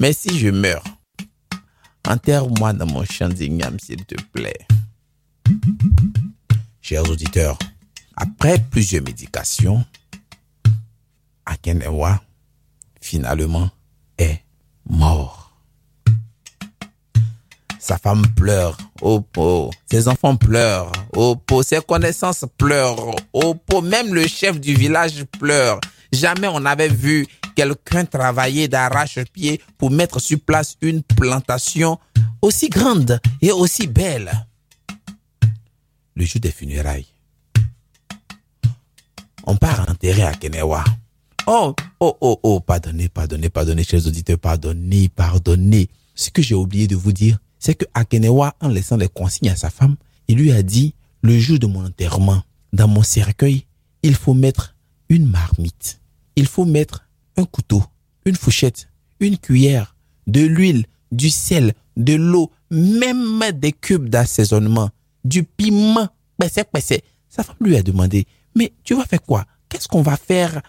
Mais 0.00 0.12
si 0.12 0.38
je 0.38 0.48
meurs, 0.48 0.84
enterre-moi 2.06 2.72
dans 2.72 2.86
mon 2.86 3.04
champ 3.04 3.28
d'igname, 3.28 3.78
s'il 3.78 4.04
te 4.04 4.20
plaît. 4.32 4.66
Chers 6.80 7.08
auditeurs, 7.08 7.58
après 8.16 8.58
plusieurs 8.58 9.04
médications, 9.04 9.84
Akenewa 11.46 12.20
finalement 13.00 13.70
est 14.18 14.40
mort. 14.88 15.52
Sa 17.78 17.98
femme 17.98 18.26
pleure, 18.34 18.76
oh 19.02 19.20
pot. 19.20 19.70
Ses 19.90 20.08
enfants 20.08 20.36
pleurent, 20.36 20.90
oh 21.14 21.36
pot. 21.36 21.62
Ses 21.62 21.80
connaissances 21.82 22.46
pleurent, 22.56 23.14
oh 23.32 23.54
pot. 23.54 23.82
Même 23.82 24.14
le 24.14 24.26
chef 24.26 24.58
du 24.58 24.74
village 24.74 25.24
pleure. 25.38 25.80
Jamais 26.10 26.48
on 26.48 26.60
n'avait 26.60 26.88
vu 26.88 27.26
quelqu'un 27.54 28.04
travailler 28.04 28.68
d'arrache-pied 28.68 29.60
pour 29.78 29.90
mettre 29.90 30.20
sur 30.20 30.40
place 30.40 30.76
une 30.80 31.02
plantation 31.02 31.98
aussi 32.42 32.68
grande 32.68 33.20
et 33.40 33.52
aussi 33.52 33.86
belle. 33.86 34.46
Le 36.16 36.24
jour 36.24 36.40
des 36.40 36.50
funérailles, 36.50 37.06
on 39.44 39.56
part 39.56 39.88
enterrer 39.88 40.22
à. 40.22 40.32
Oh, 41.46 41.74
oh, 42.00 42.16
oh, 42.20 42.40
oh, 42.42 42.60
pardonnez, 42.60 43.08
pardonnez, 43.08 43.50
pardonnez, 43.50 43.84
chers 43.84 44.06
auditeurs, 44.06 44.38
pardonnez, 44.38 45.10
pardonnez. 45.10 45.88
Ce 46.14 46.30
que 46.30 46.40
j'ai 46.40 46.54
oublié 46.54 46.86
de 46.86 46.96
vous 46.96 47.12
dire, 47.12 47.38
c'est 47.58 47.74
que 47.74 47.84
Akenewa, 47.92 48.54
en 48.60 48.68
laissant 48.68 48.96
les 48.96 49.08
consignes 49.08 49.50
à 49.50 49.56
sa 49.56 49.68
femme, 49.68 49.96
il 50.28 50.38
lui 50.38 50.52
a 50.52 50.62
dit, 50.62 50.94
le 51.22 51.38
jour 51.38 51.58
de 51.58 51.66
mon 51.66 51.84
enterrement, 51.84 52.42
dans 52.72 52.88
mon 52.88 53.02
cercueil, 53.02 53.66
il 54.02 54.14
faut 54.14 54.32
mettre 54.32 54.74
une 55.10 55.26
marmite. 55.26 56.00
Il 56.36 56.46
faut 56.46 56.64
mettre 56.64 57.04
un 57.36 57.44
couteau, 57.44 57.82
une 58.24 58.36
fourchette, 58.36 58.88
une 59.20 59.38
cuillère, 59.38 59.96
de 60.26 60.40
l'huile, 60.40 60.86
du 61.12 61.30
sel, 61.30 61.74
de 61.96 62.14
l'eau, 62.14 62.50
même 62.70 63.42
des 63.52 63.72
cubes 63.72 64.08
d'assaisonnement, 64.08 64.90
du 65.24 65.44
piment. 65.44 66.08
Sa 66.40 67.42
femme 67.42 67.56
lui 67.60 67.76
a 67.76 67.82
demandé, 67.82 68.26
mais 68.54 68.72
tu 68.84 68.94
vas 68.94 69.04
faire 69.04 69.22
quoi? 69.22 69.44
Qu'est-ce 69.68 69.88
qu'on 69.88 70.02
va 70.02 70.16
faire? 70.16 70.60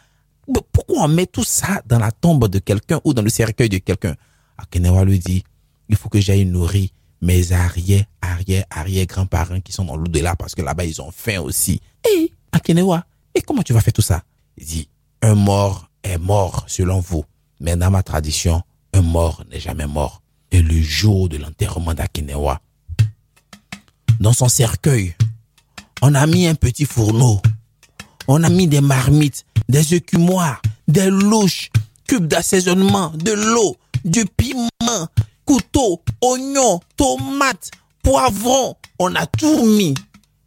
Pourquoi 0.72 1.04
on 1.04 1.08
met 1.08 1.26
tout 1.26 1.44
ça 1.44 1.82
dans 1.86 2.00
la 2.00 2.12
tombe 2.12 2.48
de 2.48 2.60
quelqu'un 2.60 3.02
ou 3.04 3.14
dans 3.14 3.22
le 3.22 3.30
cercueil 3.30 3.70
de 3.70 3.80
quelqu'un? 3.80 4.16
Akenewa 4.58 5.04
lui 5.04 5.20
dit, 5.20 5.44
il 5.90 5.96
faut 5.96 6.10
que 6.10 6.20
j'aille 6.22 6.46
nourrir 6.46 6.90
mes 7.22 7.52
arrière, 7.52 8.06
arrière, 8.22 8.66
arrière 8.70 9.06
grands-parents 9.06 9.62
qui 9.62 9.72
sont 9.72 9.86
dans 9.86 9.96
l'au-delà 9.98 10.36
parce 10.36 10.54
que 10.54 10.62
là-bas 10.62 10.86
ils 10.86 11.02
ont 11.02 11.12
faim 11.12 11.40
aussi. 11.40 11.82
Et 12.14 12.32
Akenewa, 12.52 13.06
et 13.34 13.42
comment 13.42 13.64
tu 13.64 13.74
vas 13.74 13.82
faire 13.82 13.94
tout 13.94 14.02
ça? 14.02 14.24
Il 14.58 14.66
dit, 14.66 14.90
un 15.22 15.36
mort 15.36 15.90
est 16.06 16.18
mort 16.18 16.64
selon 16.68 17.00
vous, 17.00 17.26
mais 17.60 17.76
dans 17.76 17.92
ma 17.92 18.04
tradition, 18.04 18.62
un 18.94 19.02
mort 19.02 19.44
n'est 19.52 19.60
jamais 19.60 19.88
mort. 19.88 20.22
Et 20.52 20.62
le 20.62 20.82
jour 20.82 21.28
de 21.28 21.38
l'enterrement 21.38 21.94
d'Akenewa, 21.94 22.62
dans 24.20 24.34
son 24.34 24.48
cercueil, 24.48 25.16
on 26.02 26.16
a 26.16 26.26
mis 26.28 26.48
un 26.48 26.56
petit 26.56 26.86
fourneau, 26.86 27.42
on 28.28 28.44
a 28.44 28.50
mis 28.50 28.68
des 28.68 28.82
marmites, 28.82 29.46
des 29.68 29.96
écumoires, 29.96 30.62
des 30.88 31.10
louches, 31.10 31.70
cubes 32.08 32.28
d'assaisonnement, 32.28 33.10
de 33.10 33.32
l'eau, 33.32 33.76
du 34.04 34.26
piment, 34.26 35.08
couteau, 35.46 36.02
oignon, 36.22 36.80
tomates, 36.96 37.72
poivrons. 38.04 38.76
On 39.00 39.14
a 39.16 39.26
tout 39.26 39.66
mis. 39.66 39.94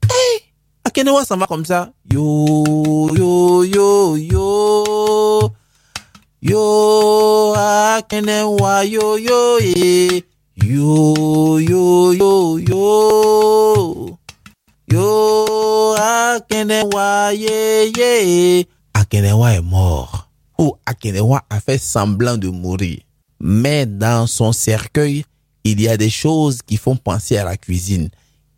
Hey, 0.09 0.48
Akenewa 0.89 1.23
s'en 1.23 1.37
va 1.37 1.47
comme 1.47 1.67
ça. 1.67 1.93
Yo, 2.11 2.65
yo, 3.15 3.63
yo, 3.63 4.17
yo. 4.17 5.53
Yo, 6.41 7.55
Akenewa, 7.55 8.87
yo, 8.87 9.19
yo, 9.19 9.59
eh. 9.61 10.25
Yo, 10.57 11.59
yo, 11.59 12.13
yo, 12.15 12.59
yo. 12.59 14.19
Yo, 14.91 15.95
Akenewa, 15.99 17.35
yeah, 17.35 17.85
yeah. 17.95 18.65
Akenewa 18.95 19.53
est 19.53 19.61
mort. 19.61 20.31
Ou 20.57 20.75
Akenewa 20.87 21.45
a 21.51 21.61
fait 21.61 21.77
semblant 21.77 22.39
de 22.39 22.49
mourir. 22.49 23.01
Mais 23.39 23.85
dans 23.85 24.27
son 24.27 24.53
cercueil, 24.53 25.27
il 25.65 25.83
y 25.83 25.89
a 25.89 25.99
des 25.99 26.09
choses 26.09 26.63
qui 26.63 26.79
font 26.79 26.97
penser 26.97 27.37
à 27.37 27.45
la 27.45 27.59
cuisine. 27.59 28.09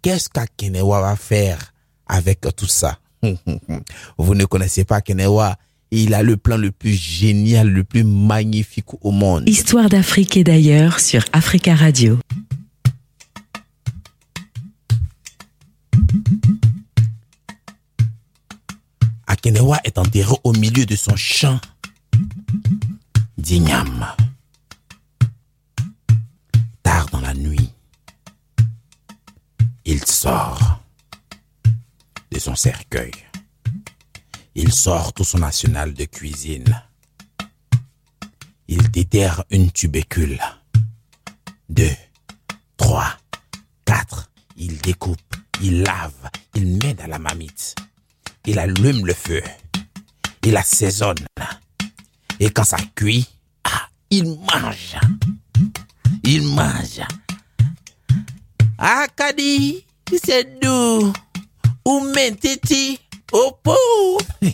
Qu'est-ce 0.01 0.29
qu'Akenewa 0.29 1.01
va 1.01 1.17
faire? 1.17 1.70
Avec 2.11 2.41
tout 2.57 2.67
ça 2.67 2.99
Vous 4.19 4.35
ne 4.35 4.45
connaissez 4.45 4.85
pas 4.85 4.97
Akenewa 4.97 5.57
il 5.91 6.15
a 6.15 6.23
le 6.23 6.37
plan 6.37 6.57
le 6.57 6.71
plus 6.71 6.95
génial, 6.95 7.69
le 7.69 7.83
plus 7.85 8.05
magnifique 8.05 8.87
au 9.01 9.11
monde. 9.11 9.49
Histoire 9.49 9.89
d'Afrique 9.89 10.37
et 10.37 10.45
d'ailleurs 10.45 11.01
sur 11.01 11.25
Africa 11.33 11.75
Radio. 11.75 12.19
Akenewa 19.27 19.79
est 19.85 19.99
enterré 19.99 20.35
au 20.45 20.53
milieu 20.53 20.87
de 20.87 20.97
son 20.97 21.17
champ 21.17 21.61
d'igname. 23.39 24.07
Tard 26.83 27.07
dans 27.11 27.21
la 27.21 27.35
nuit, 27.35 27.71
il 29.85 30.05
sort 30.05 30.80
de 32.31 32.39
son 32.39 32.55
cercueil. 32.55 33.13
Il 34.55 34.73
sort 34.73 35.13
tout 35.13 35.25
son 35.25 35.39
national 35.39 35.95
de 35.95 36.05
cuisine. 36.05 36.83
Il 38.69 38.91
déterre 38.91 39.45
une 39.51 39.71
tubécule. 39.71 40.41
Deux, 41.69 41.97
trois, 42.77 43.17
quatre. 43.85 44.31
Il 44.57 44.79
découpe, 44.79 45.37
il 45.63 45.83
lave, 45.83 46.31
il 46.55 46.79
met 46.83 46.95
dans 46.95 47.07
la 47.07 47.19
mamite 47.19 47.75
il 48.47 48.59
allume 48.59 49.07
le 49.07 49.15
feu, 49.15 49.43
il 50.45 50.57
assaisonne. 50.57 51.27
Et 52.39 52.51
quand 52.51 52.65
ça 52.65 52.79
cuit, 52.95 53.29
ah, 53.65 53.89
il 54.11 54.25
mange. 54.25 54.97
Il 56.25 56.43
mange. 56.43 57.01
Ah, 58.79 59.07
Kadi, 59.15 59.85
c'est 60.23 60.59
doux. 60.61 61.13
Ou 61.85 62.07
titi, 62.41 62.99
au 63.33 63.57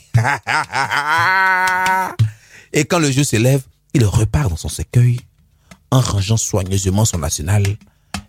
Et 2.72 2.84
quand 2.84 2.98
le 2.98 3.10
jour 3.10 3.24
se 3.24 3.36
lève, 3.36 3.62
il 3.94 4.04
repart 4.04 4.50
dans 4.50 4.56
son 4.56 4.68
cercueil, 4.68 5.18
en 5.90 6.00
rangeant 6.00 6.36
soigneusement 6.36 7.04
son 7.04 7.18
national. 7.18 7.64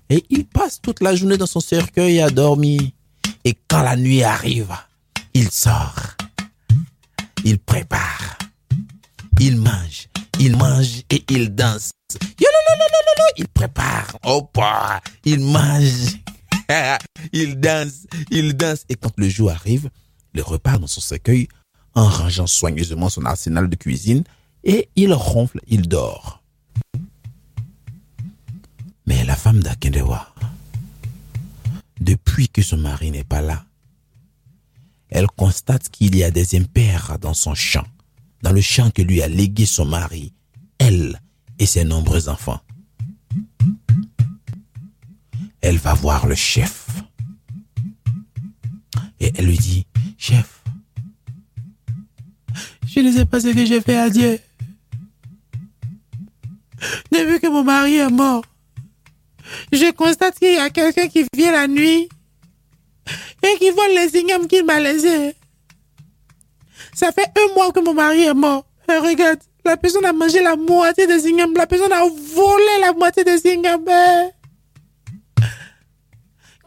Et 0.09 0.23
il 0.29 0.45
passe 0.45 0.79
toute 0.81 1.01
la 1.01 1.15
journée 1.15 1.37
dans 1.37 1.47
son 1.47 1.59
cercueil 1.59 2.21
à 2.21 2.29
dormir. 2.29 2.81
Et 3.43 3.55
quand 3.67 3.81
la 3.81 3.95
nuit 3.95 4.23
arrive, 4.23 4.73
il 5.33 5.51
sort, 5.51 6.15
il 7.43 7.59
prépare, 7.59 8.37
il 9.39 9.57
mange, 9.57 10.07
il 10.39 10.55
mange 10.55 11.03
et 11.09 11.23
il 11.29 11.53
danse. 11.53 11.91
Il 13.39 13.47
prépare, 13.49 14.17
pas, 14.53 15.01
il 15.25 15.39
mange, 15.41 16.17
il 17.33 17.59
danse, 17.59 18.07
il 18.31 18.55
danse. 18.55 18.85
Et 18.89 18.95
quand 18.95 19.13
le 19.17 19.29
jour 19.29 19.51
arrive, 19.51 19.89
il 20.33 20.41
repart 20.41 20.79
dans 20.79 20.87
son 20.87 21.01
cercueil 21.01 21.47
en 21.95 22.07
rangeant 22.07 22.47
soigneusement 22.47 23.09
son 23.09 23.25
arsenal 23.25 23.69
de 23.69 23.75
cuisine 23.75 24.23
et 24.63 24.89
il 24.95 25.13
ronfle, 25.13 25.59
il 25.67 25.87
dort. 25.87 26.43
Mais 29.05 29.23
la 29.23 29.35
femme 29.35 29.61
d'Akendewa, 29.61 30.33
depuis 32.01 32.49
que 32.49 32.61
son 32.61 32.77
mari 32.77 33.11
n'est 33.11 33.23
pas 33.23 33.41
là, 33.41 33.65
elle 35.09 35.27
constate 35.27 35.89
qu'il 35.89 36.15
y 36.15 36.23
a 36.23 36.31
des 36.31 36.57
impairs 36.57 37.17
dans 37.19 37.33
son 37.33 37.55
champ, 37.55 37.85
dans 38.41 38.51
le 38.51 38.61
champ 38.61 38.91
que 38.91 39.01
lui 39.01 39.21
a 39.21 39.27
légué 39.27 39.65
son 39.65 39.85
mari, 39.85 40.33
elle 40.77 41.21
et 41.59 41.65
ses 41.65 41.85
nombreux 41.85 42.27
enfants. 42.29 42.59
Elle 45.69 45.79
va 45.79 45.93
voir 45.93 46.27
le 46.27 46.35
chef. 46.35 46.85
Et 49.19 49.33
elle 49.35 49.47
lui 49.47 49.57
dit, 49.57 49.85
chef, 50.17 50.63
je 52.87 53.01
ne 53.01 53.11
sais 53.11 53.25
pas 53.25 53.41
ce 53.41 53.49
que 53.49 53.65
j'ai 53.65 53.81
fait 53.81 53.97
à 53.97 54.09
Dieu. 54.09 54.39
Depuis 57.11 57.41
que 57.41 57.47
mon 57.47 57.65
mari 57.65 57.97
est 57.97 58.09
mort, 58.09 58.45
je 59.73 59.91
constate 59.91 60.39
qu'il 60.39 60.53
y 60.53 60.57
a 60.57 60.69
quelqu'un 60.69 61.09
qui 61.09 61.25
vient 61.35 61.51
la 61.51 61.67
nuit 61.67 62.07
et 63.43 63.57
qui 63.59 63.69
vole 63.71 63.91
les 63.93 64.17
ignames 64.21 64.47
qu'il 64.47 64.63
m'a 64.63 64.79
laissés. 64.79 65.35
Ça 66.93 67.11
fait 67.11 67.29
un 67.37 67.53
mois 67.55 67.73
que 67.73 67.81
mon 67.81 67.93
mari 67.93 68.23
est 68.23 68.33
mort. 68.33 68.65
Regarde, 68.87 69.39
la 69.65 69.75
personne 69.75 70.05
a 70.05 70.13
mangé 70.13 70.41
la 70.41 70.55
moitié 70.55 71.07
des 71.07 71.27
ignames. 71.27 71.53
La 71.55 71.67
personne 71.67 71.91
a 71.91 72.03
volé 72.05 72.79
la 72.79 72.93
moitié 72.93 73.25
des 73.25 73.45
ignames. 73.51 73.83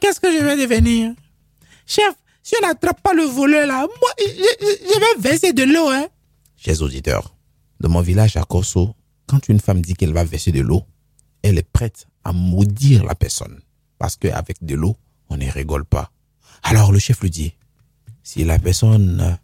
Qu'est-ce 0.01 0.21
que 0.21 0.33
je 0.33 0.43
vais 0.45 0.57
devenir? 0.57 1.13
Chef, 1.87 2.15
si 2.43 2.55
on 2.61 2.67
n'attrape 2.67 3.01
pas 3.03 3.13
le 3.13 3.25
voleur 3.25 3.67
là, 3.67 3.81
moi, 3.81 4.11
je, 4.19 4.99
vais 4.99 5.21
verser 5.21 5.53
de 5.53 5.65
l'eau. 5.65 5.89
Hein? 5.89 6.07
Chers 6.57 6.81
auditeurs, 6.83 7.35
dans 7.81 7.89
mon 7.89 8.01
village 8.01 8.37
à 8.37 8.43
Corso, 8.43 8.95
quand 9.27 9.49
une 9.49 9.61
femme 9.61 9.81
dit 9.81 9.95
qu'elle 9.95 10.13
va 10.13 10.25
verser 10.25 10.53
de 10.53 10.61
l'eau, 10.61 10.85
elle 11.43 11.59
est 11.59 11.71
prête 11.71 12.07
à 12.25 12.33
maudire 12.33 13.05
la 13.05 13.15
personne. 13.15 13.61
Parce 13.99 14.17
qu'avec 14.17 14.65
de 14.65 14.75
l'eau, 14.75 14.97
on 15.29 15.37
ne 15.37 15.51
rigole 15.51 15.85
pas. 15.85 16.11
Alors 16.63 16.93
le 16.93 16.99
chef 16.99 17.21
lui 17.21 17.31
dit, 17.31 17.55
si 18.23 18.45
la 18.45 18.59
personne 18.59 19.39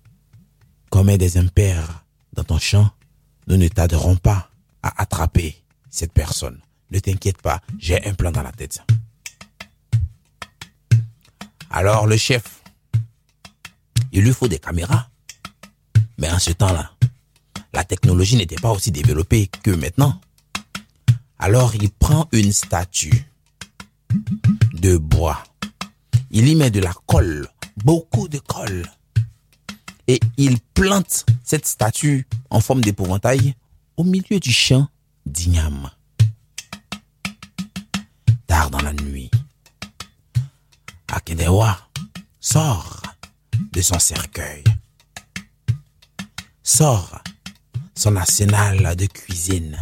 commet 0.90 1.18
des 1.18 1.38
impairs 1.38 2.04
dans 2.32 2.44
ton 2.44 2.58
champ, 2.58 2.90
nous 3.46 3.56
ne 3.56 3.68
tarderons 3.68 4.16
pas 4.16 4.50
à 4.82 5.02
attraper 5.02 5.56
cette 5.90 6.12
personne. 6.12 6.60
Ne 6.90 6.98
t'inquiète 6.98 7.40
pas, 7.42 7.60
j'ai 7.78 8.04
un 8.06 8.14
plan 8.14 8.30
dans 8.30 8.42
la 8.42 8.52
tête. 8.52 8.80
Alors 11.76 12.06
le 12.06 12.16
chef, 12.16 12.62
il 14.10 14.22
lui 14.22 14.32
faut 14.32 14.48
des 14.48 14.58
caméras. 14.58 15.10
Mais 16.16 16.30
en 16.30 16.38
ce 16.38 16.52
temps-là, 16.52 16.92
la 17.74 17.84
technologie 17.84 18.36
n'était 18.36 18.56
pas 18.56 18.70
aussi 18.70 18.90
développée 18.90 19.50
que 19.62 19.72
maintenant. 19.72 20.18
Alors 21.38 21.74
il 21.74 21.90
prend 21.90 22.30
une 22.32 22.50
statue 22.50 23.30
de 24.72 24.96
bois. 24.96 25.44
Il 26.30 26.48
y 26.48 26.54
met 26.54 26.70
de 26.70 26.80
la 26.80 26.94
colle, 27.04 27.46
beaucoup 27.84 28.26
de 28.28 28.38
colle. 28.38 28.90
Et 30.08 30.18
il 30.38 30.58
plante 30.72 31.26
cette 31.44 31.66
statue 31.66 32.26
en 32.48 32.60
forme 32.60 32.80
d'épouvantail 32.80 33.54
au 33.98 34.04
milieu 34.04 34.40
du 34.40 34.50
champ 34.50 34.88
d'Ignam. 35.26 35.90
Tard 38.46 38.70
dans 38.70 38.80
la 38.80 38.94
nuit, 38.94 39.30
Akedewa 41.16 41.78
sort 42.40 43.00
de 43.72 43.80
son 43.80 43.98
cercueil, 43.98 44.62
sort 46.62 47.22
son 47.94 48.16
arsenal 48.16 48.94
de 48.94 49.06
cuisine. 49.06 49.78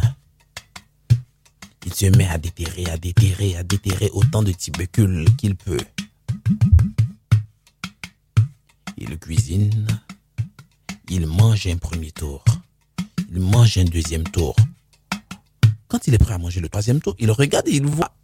Il 1.85 1.93
se 1.93 2.05
met 2.05 2.29
à 2.29 2.37
déterrer, 2.37 2.85
à 2.89 2.97
déterrer, 2.97 3.57
à 3.57 3.63
déterrer 3.63 4.09
autant 4.13 4.43
de 4.43 4.53
tubercules 4.53 5.25
qu'il 5.37 5.57
peut. 5.57 5.85
Il 8.97 9.19
cuisine, 9.19 9.87
il 11.09 11.27
mange 11.27 11.67
un 11.67 11.75
premier 11.75 12.11
tour, 12.11 12.45
il 13.29 13.41
mange 13.41 13.77
un 13.77 13.83
deuxième 13.83 14.23
tour. 14.23 14.55
Quand 15.89 16.07
il 16.07 16.13
est 16.13 16.17
prêt 16.17 16.35
à 16.35 16.37
manger 16.37 16.61
le 16.61 16.69
troisième 16.69 17.01
tour, 17.01 17.13
il 17.19 17.29
regarde 17.29 17.67
et 17.67 17.75
il 17.75 17.85
voit 17.85 18.15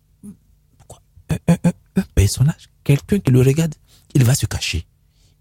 un, 1.29 1.57
un 1.97 2.03
personnage, 2.15 2.69
quelqu'un 2.91 3.19
qui 3.19 3.31
le 3.31 3.41
regarde, 3.41 3.75
il 4.13 4.23
va 4.23 4.35
se 4.35 4.45
cacher. 4.45 4.85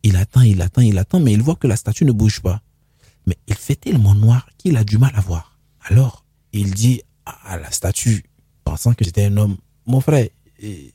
Il 0.02 0.16
attend, 0.16 0.42
il 0.42 0.62
attend, 0.62 0.82
il 0.82 0.96
attend, 0.98 1.20
mais 1.20 1.32
il 1.32 1.42
voit 1.42 1.56
que 1.56 1.66
la 1.66 1.76
statue 1.76 2.04
ne 2.04 2.12
bouge 2.12 2.40
pas. 2.40 2.60
Mais 3.26 3.36
il 3.48 3.54
fait 3.54 3.74
tellement 3.74 4.14
noir 4.14 4.48
qu'il 4.56 4.76
a 4.76 4.84
du 4.84 4.98
mal 4.98 5.12
à 5.16 5.20
voir. 5.20 5.58
Alors, 5.88 6.24
il 6.52 6.72
dit 6.72 7.02
à 7.26 7.56
la 7.58 7.70
statue, 7.70 8.24
pensant 8.64 8.94
que 8.94 9.04
c'était 9.04 9.24
un 9.24 9.36
homme, 9.36 9.56
mon 9.86 10.00
frère, 10.00 10.28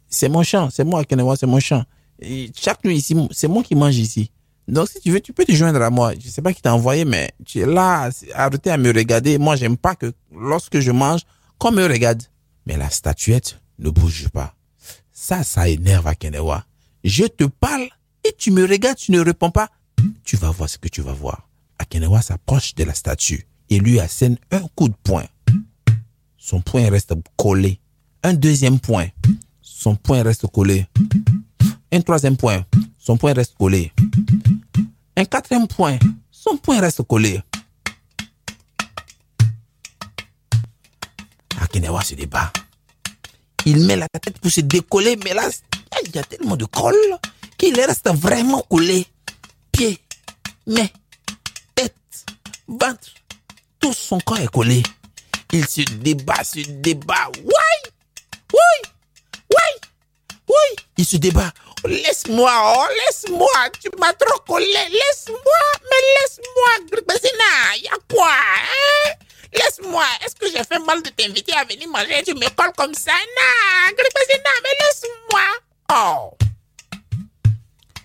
c'est 0.09 0.29
mon 0.29 0.43
champ, 0.43 0.69
c'est 0.69 0.85
moi, 0.85 1.03
Kenewa, 1.03 1.35
c'est 1.35 1.45
mon 1.45 1.59
champ. 1.59 1.83
Et 2.19 2.51
chaque 2.55 2.83
nuit 2.85 2.97
ici, 2.97 3.15
c'est 3.31 3.49
moi 3.49 3.61
qui 3.61 3.75
mange 3.75 3.97
ici. 3.97 4.31
Donc, 4.67 4.87
si 4.87 4.99
tu 5.01 5.11
veux, 5.11 5.19
tu 5.19 5.33
peux 5.33 5.45
te 5.45 5.51
joindre 5.51 5.81
à 5.81 5.89
moi. 5.89 6.13
Je 6.17 6.29
sais 6.29 6.41
pas 6.41 6.53
qui 6.53 6.61
t'a 6.61 6.73
envoyé, 6.73 7.03
mais 7.05 7.31
tu 7.45 7.59
es 7.59 7.65
là, 7.65 8.09
arrêté 8.33 8.71
à 8.71 8.77
me 8.77 8.91
regarder. 8.93 9.37
Moi, 9.37 9.57
j'aime 9.57 9.77
pas 9.77 9.95
que 9.95 10.13
lorsque 10.33 10.79
je 10.79 10.91
mange, 10.91 11.21
qu'on 11.59 11.71
me 11.71 11.85
regarde. 11.85 12.23
Mais 12.65 12.77
la 12.77 12.89
statuette 12.89 13.59
ne 13.77 13.89
bouge 13.89 14.29
pas. 14.29 14.55
Ça, 15.27 15.43
ça 15.43 15.67
énerve 15.67 16.13
Kenewa. 16.19 16.67
Je 17.03 17.23
te 17.25 17.45
parle 17.45 17.89
et 18.23 18.31
tu 18.37 18.51
me 18.51 18.63
regardes, 18.63 18.97
tu 18.97 19.11
ne 19.11 19.19
réponds 19.19 19.49
pas. 19.49 19.71
Tu 20.23 20.37
vas 20.37 20.51
voir 20.51 20.69
ce 20.69 20.77
que 20.77 20.87
tu 20.87 21.01
vas 21.01 21.13
voir. 21.13 21.49
Akenewa 21.79 22.21
s'approche 22.21 22.75
de 22.75 22.83
la 22.83 22.93
statue 22.93 23.47
et 23.71 23.79
lui 23.79 23.99
assène 23.99 24.37
un 24.51 24.61
coup 24.75 24.87
de 24.87 24.93
poing. 25.01 25.25
Son 26.37 26.61
poing 26.61 26.91
reste 26.91 27.15
collé. 27.37 27.79
Un 28.21 28.35
deuxième 28.35 28.79
point. 28.79 29.07
Son 29.63 29.95
poing 29.95 30.21
reste 30.21 30.45
collé. 30.45 30.85
Un 31.91 32.01
troisième 32.01 32.37
point. 32.37 32.63
Son 32.99 33.17
poing 33.17 33.33
reste 33.33 33.55
collé. 33.57 33.91
Un 35.17 35.25
quatrième 35.25 35.67
point. 35.67 35.97
Son 36.29 36.55
poing 36.57 36.79
reste 36.79 37.01
collé. 37.01 37.41
Akenewa 41.59 42.03
se 42.03 42.13
débat. 42.13 42.53
Il 43.65 43.85
met 43.85 43.95
la 43.95 44.07
tête 44.07 44.37
pour 44.39 44.51
se 44.51 44.61
décoller, 44.61 45.17
mais 45.23 45.33
là, 45.33 45.49
il 46.03 46.15
y 46.15 46.19
a 46.19 46.23
tellement 46.23 46.55
de 46.55 46.65
colle 46.65 46.95
qu'il 47.57 47.75
reste 47.79 48.07
vraiment 48.13 48.61
collé. 48.69 49.07
Pieds, 49.71 49.99
mains, 50.67 50.87
tête, 51.73 51.95
ventre, 52.67 53.09
tout 53.79 53.93
son 53.93 54.19
corps 54.19 54.39
est 54.39 54.47
collé. 54.47 54.83
Il 55.51 55.67
se 55.67 55.81
débat, 55.81 56.43
se 56.43 56.59
débat. 56.59 57.31
Oui, 57.37 57.91
oui, 58.53 58.89
oui, 59.49 59.89
oui. 60.47 60.83
Il 60.97 61.05
se 61.05 61.17
débat. 61.17 61.51
laisse-moi, 61.85 62.51
oh, 62.77 62.85
laisse-moi. 63.05 63.69
Tu 63.81 63.89
m'as 63.97 64.13
trop 64.13 64.39
collé. 64.47 64.65
Laisse-moi, 64.67 65.61
mais 65.83 66.01
laisse-moi. 66.21 66.69
il 67.77 67.83
y 67.83 67.87
a 67.87 67.97
quoi, 68.13 68.29
hein? 68.29 69.24
Laisse-moi. 69.55 70.03
Est-ce 70.25 70.35
que 70.35 70.47
j'ai 70.47 70.63
fait 70.63 70.79
mal 70.85 71.01
de 71.01 71.09
t'inviter 71.09 71.53
à 71.53 71.63
venir 71.63 71.87
manger? 71.89 72.23
Tu 72.25 72.33
me 72.33 72.49
colles 72.55 72.73
comme 72.77 72.93
ça? 72.93 73.11
Non, 73.11 73.93
mais 74.63 74.75
laisse-moi. 74.81 75.41
Oh. 75.93 76.31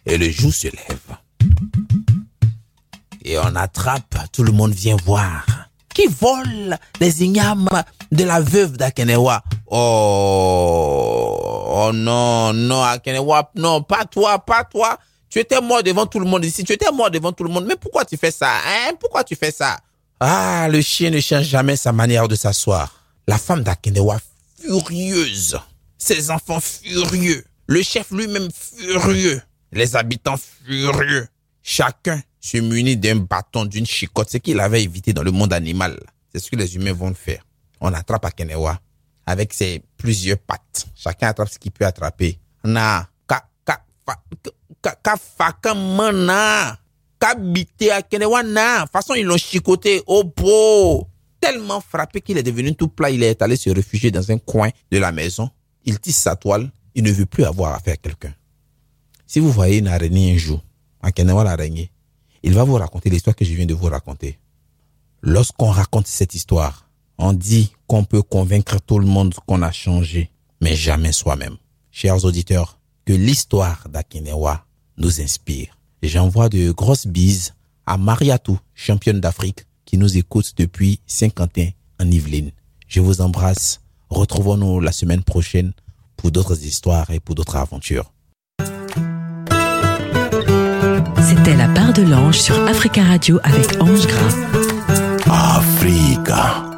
Et 0.06 0.16
le 0.16 0.30
jour 0.30 0.52
se 0.52 0.68
lève. 0.68 1.16
Et 3.22 3.38
on 3.38 3.54
attrape, 3.56 4.16
tout 4.32 4.42
le 4.42 4.52
monde 4.52 4.72
vient 4.72 4.96
voir. 5.04 5.44
Qui 5.94 6.06
vole 6.06 6.78
les 7.00 7.22
ignames 7.22 7.68
de 8.10 8.24
la 8.24 8.40
veuve 8.40 8.76
d'Akenewa? 8.76 9.42
Oh, 9.66 11.36
oh 11.68 11.90
non, 11.92 12.52
non, 12.52 12.82
Akenewa, 12.82 13.50
non, 13.56 13.82
pas 13.82 14.04
toi, 14.04 14.38
pas 14.38 14.64
toi. 14.64 14.98
Tu 15.28 15.38
étais 15.38 15.60
mort 15.60 15.82
devant 15.82 16.06
tout 16.06 16.18
le 16.18 16.24
monde 16.26 16.44
ici, 16.44 16.64
tu 16.64 16.72
étais 16.72 16.90
mort 16.90 17.10
devant 17.10 17.32
tout 17.32 17.44
le 17.44 17.50
monde. 17.50 17.66
Mais 17.66 17.76
pourquoi 17.76 18.04
tu 18.04 18.16
fais 18.16 18.30
ça, 18.30 18.50
hein? 18.66 18.92
Pourquoi 18.98 19.22
tu 19.22 19.36
fais 19.36 19.52
ça? 19.52 19.78
Ah, 20.22 20.68
le 20.70 20.82
chien 20.82 21.08
ne 21.10 21.18
change 21.18 21.46
jamais 21.46 21.76
sa 21.76 21.92
manière 21.92 22.28
de 22.28 22.34
s'asseoir. 22.34 22.92
La 23.26 23.38
femme 23.38 23.62
d'Akenewa 23.62 24.18
furieuse. 24.60 25.58
Ses 25.96 26.30
enfants 26.30 26.60
furieux. 26.60 27.42
Le 27.66 27.82
chef 27.82 28.10
lui-même 28.10 28.48
furieux. 28.52 29.40
Les 29.72 29.96
habitants 29.96 30.36
furieux. 30.66 31.26
Chacun 31.62 32.20
se 32.38 32.58
munit 32.58 32.98
d'un 32.98 33.16
bâton, 33.16 33.64
d'une 33.64 33.86
chicotte, 33.86 34.28
ce 34.28 34.36
qu'il 34.36 34.60
avait 34.60 34.82
évité 34.82 35.14
dans 35.14 35.22
le 35.22 35.30
monde 35.30 35.54
animal. 35.54 35.98
C'est 36.32 36.40
ce 36.40 36.50
que 36.50 36.56
les 36.56 36.74
humains 36.76 36.92
vont 36.92 37.14
faire. 37.14 37.42
On 37.80 37.92
attrape 37.94 38.24
Akenewa 38.26 38.78
avec 39.24 39.54
ses 39.54 39.82
plusieurs 39.96 40.38
pattes. 40.38 40.86
Chacun 40.94 41.28
attrape 41.28 41.48
ce 41.48 41.58
qu'il 41.58 41.70
peut 41.72 41.86
attraper. 41.86 42.38
Na, 42.62 43.08
ka, 43.26 43.48
ka, 43.64 43.82
fa, 44.04 44.16
ka, 44.82 44.96
ka, 45.02 45.16
fa, 45.16 45.52
ka, 45.52 45.72
mana. 45.74 46.76
Ka, 47.20 47.34
bité 47.34 47.92
Akenewa, 47.92 48.42
na. 48.42 48.78
De 48.78 48.82
toute 48.82 48.92
façon, 48.92 49.14
ils 49.14 49.24
l'ont 49.24 49.36
chicoté. 49.36 50.02
Oh, 50.06 50.24
beau. 50.24 51.06
Tellement 51.40 51.80
frappé 51.80 52.20
qu'il 52.20 52.38
est 52.38 52.42
devenu 52.42 52.74
tout 52.74 52.88
plat, 52.88 53.10
il 53.10 53.22
est 53.22 53.40
allé 53.42 53.56
se 53.56 53.70
réfugier 53.70 54.10
dans 54.10 54.30
un 54.30 54.38
coin 54.38 54.70
de 54.90 54.98
la 54.98 55.12
maison. 55.12 55.48
Il 55.84 56.00
tisse 56.00 56.18
sa 56.18 56.34
toile. 56.36 56.70
Il 56.94 57.04
ne 57.04 57.12
veut 57.12 57.26
plus 57.26 57.44
avoir 57.44 57.74
affaire 57.74 57.94
à 57.94 57.96
quelqu'un. 57.96 58.34
Si 59.26 59.38
vous 59.38 59.52
voyez 59.52 59.78
une 59.78 59.86
araignée 59.86 60.34
un 60.34 60.38
jour, 60.38 60.60
Akenewa 61.02 61.44
l'araignée, 61.44 61.92
Il 62.42 62.54
va 62.54 62.64
vous 62.64 62.74
raconter 62.74 63.10
l'histoire 63.10 63.36
que 63.36 63.44
je 63.44 63.52
viens 63.52 63.66
de 63.66 63.74
vous 63.74 63.86
raconter. 63.86 64.38
Lorsqu'on 65.22 65.70
raconte 65.70 66.06
cette 66.06 66.34
histoire, 66.34 66.88
on 67.18 67.34
dit 67.34 67.72
qu'on 67.86 68.04
peut 68.04 68.22
convaincre 68.22 68.80
tout 68.80 68.98
le 68.98 69.06
monde 69.06 69.34
qu'on 69.46 69.60
a 69.62 69.72
changé, 69.72 70.30
mais 70.60 70.74
jamais 70.74 71.12
soi-même. 71.12 71.58
Chers 71.90 72.24
auditeurs, 72.24 72.78
que 73.04 73.12
l'histoire 73.12 73.88
d'Akinewa 73.88 74.64
nous 74.96 75.20
inspire. 75.20 75.76
J'envoie 76.02 76.48
de 76.48 76.70
grosses 76.70 77.06
bises 77.06 77.54
à 77.86 77.98
Mariatou, 77.98 78.58
championne 78.74 79.20
d'Afrique, 79.20 79.66
qui 79.84 79.98
nous 79.98 80.16
écoute 80.16 80.52
depuis 80.56 81.00
Saint-Quentin 81.06 81.68
en 82.00 82.10
Yvelines. 82.10 82.52
Je 82.88 83.00
vous 83.00 83.20
embrasse. 83.20 83.80
Retrouvons-nous 84.08 84.80
la 84.80 84.92
semaine 84.92 85.22
prochaine 85.22 85.72
pour 86.16 86.30
d'autres 86.30 86.64
histoires 86.64 87.10
et 87.10 87.20
pour 87.20 87.34
d'autres 87.34 87.56
aventures. 87.56 88.12
C'était 91.22 91.56
la 91.56 91.68
part 91.68 91.92
de 91.92 92.02
l'ange 92.02 92.38
sur 92.38 92.58
Africa 92.66 93.04
Radio 93.04 93.38
avec 93.44 93.80
Ange 93.80 94.06
Gras. 94.06 95.56
Africa. 95.56 96.69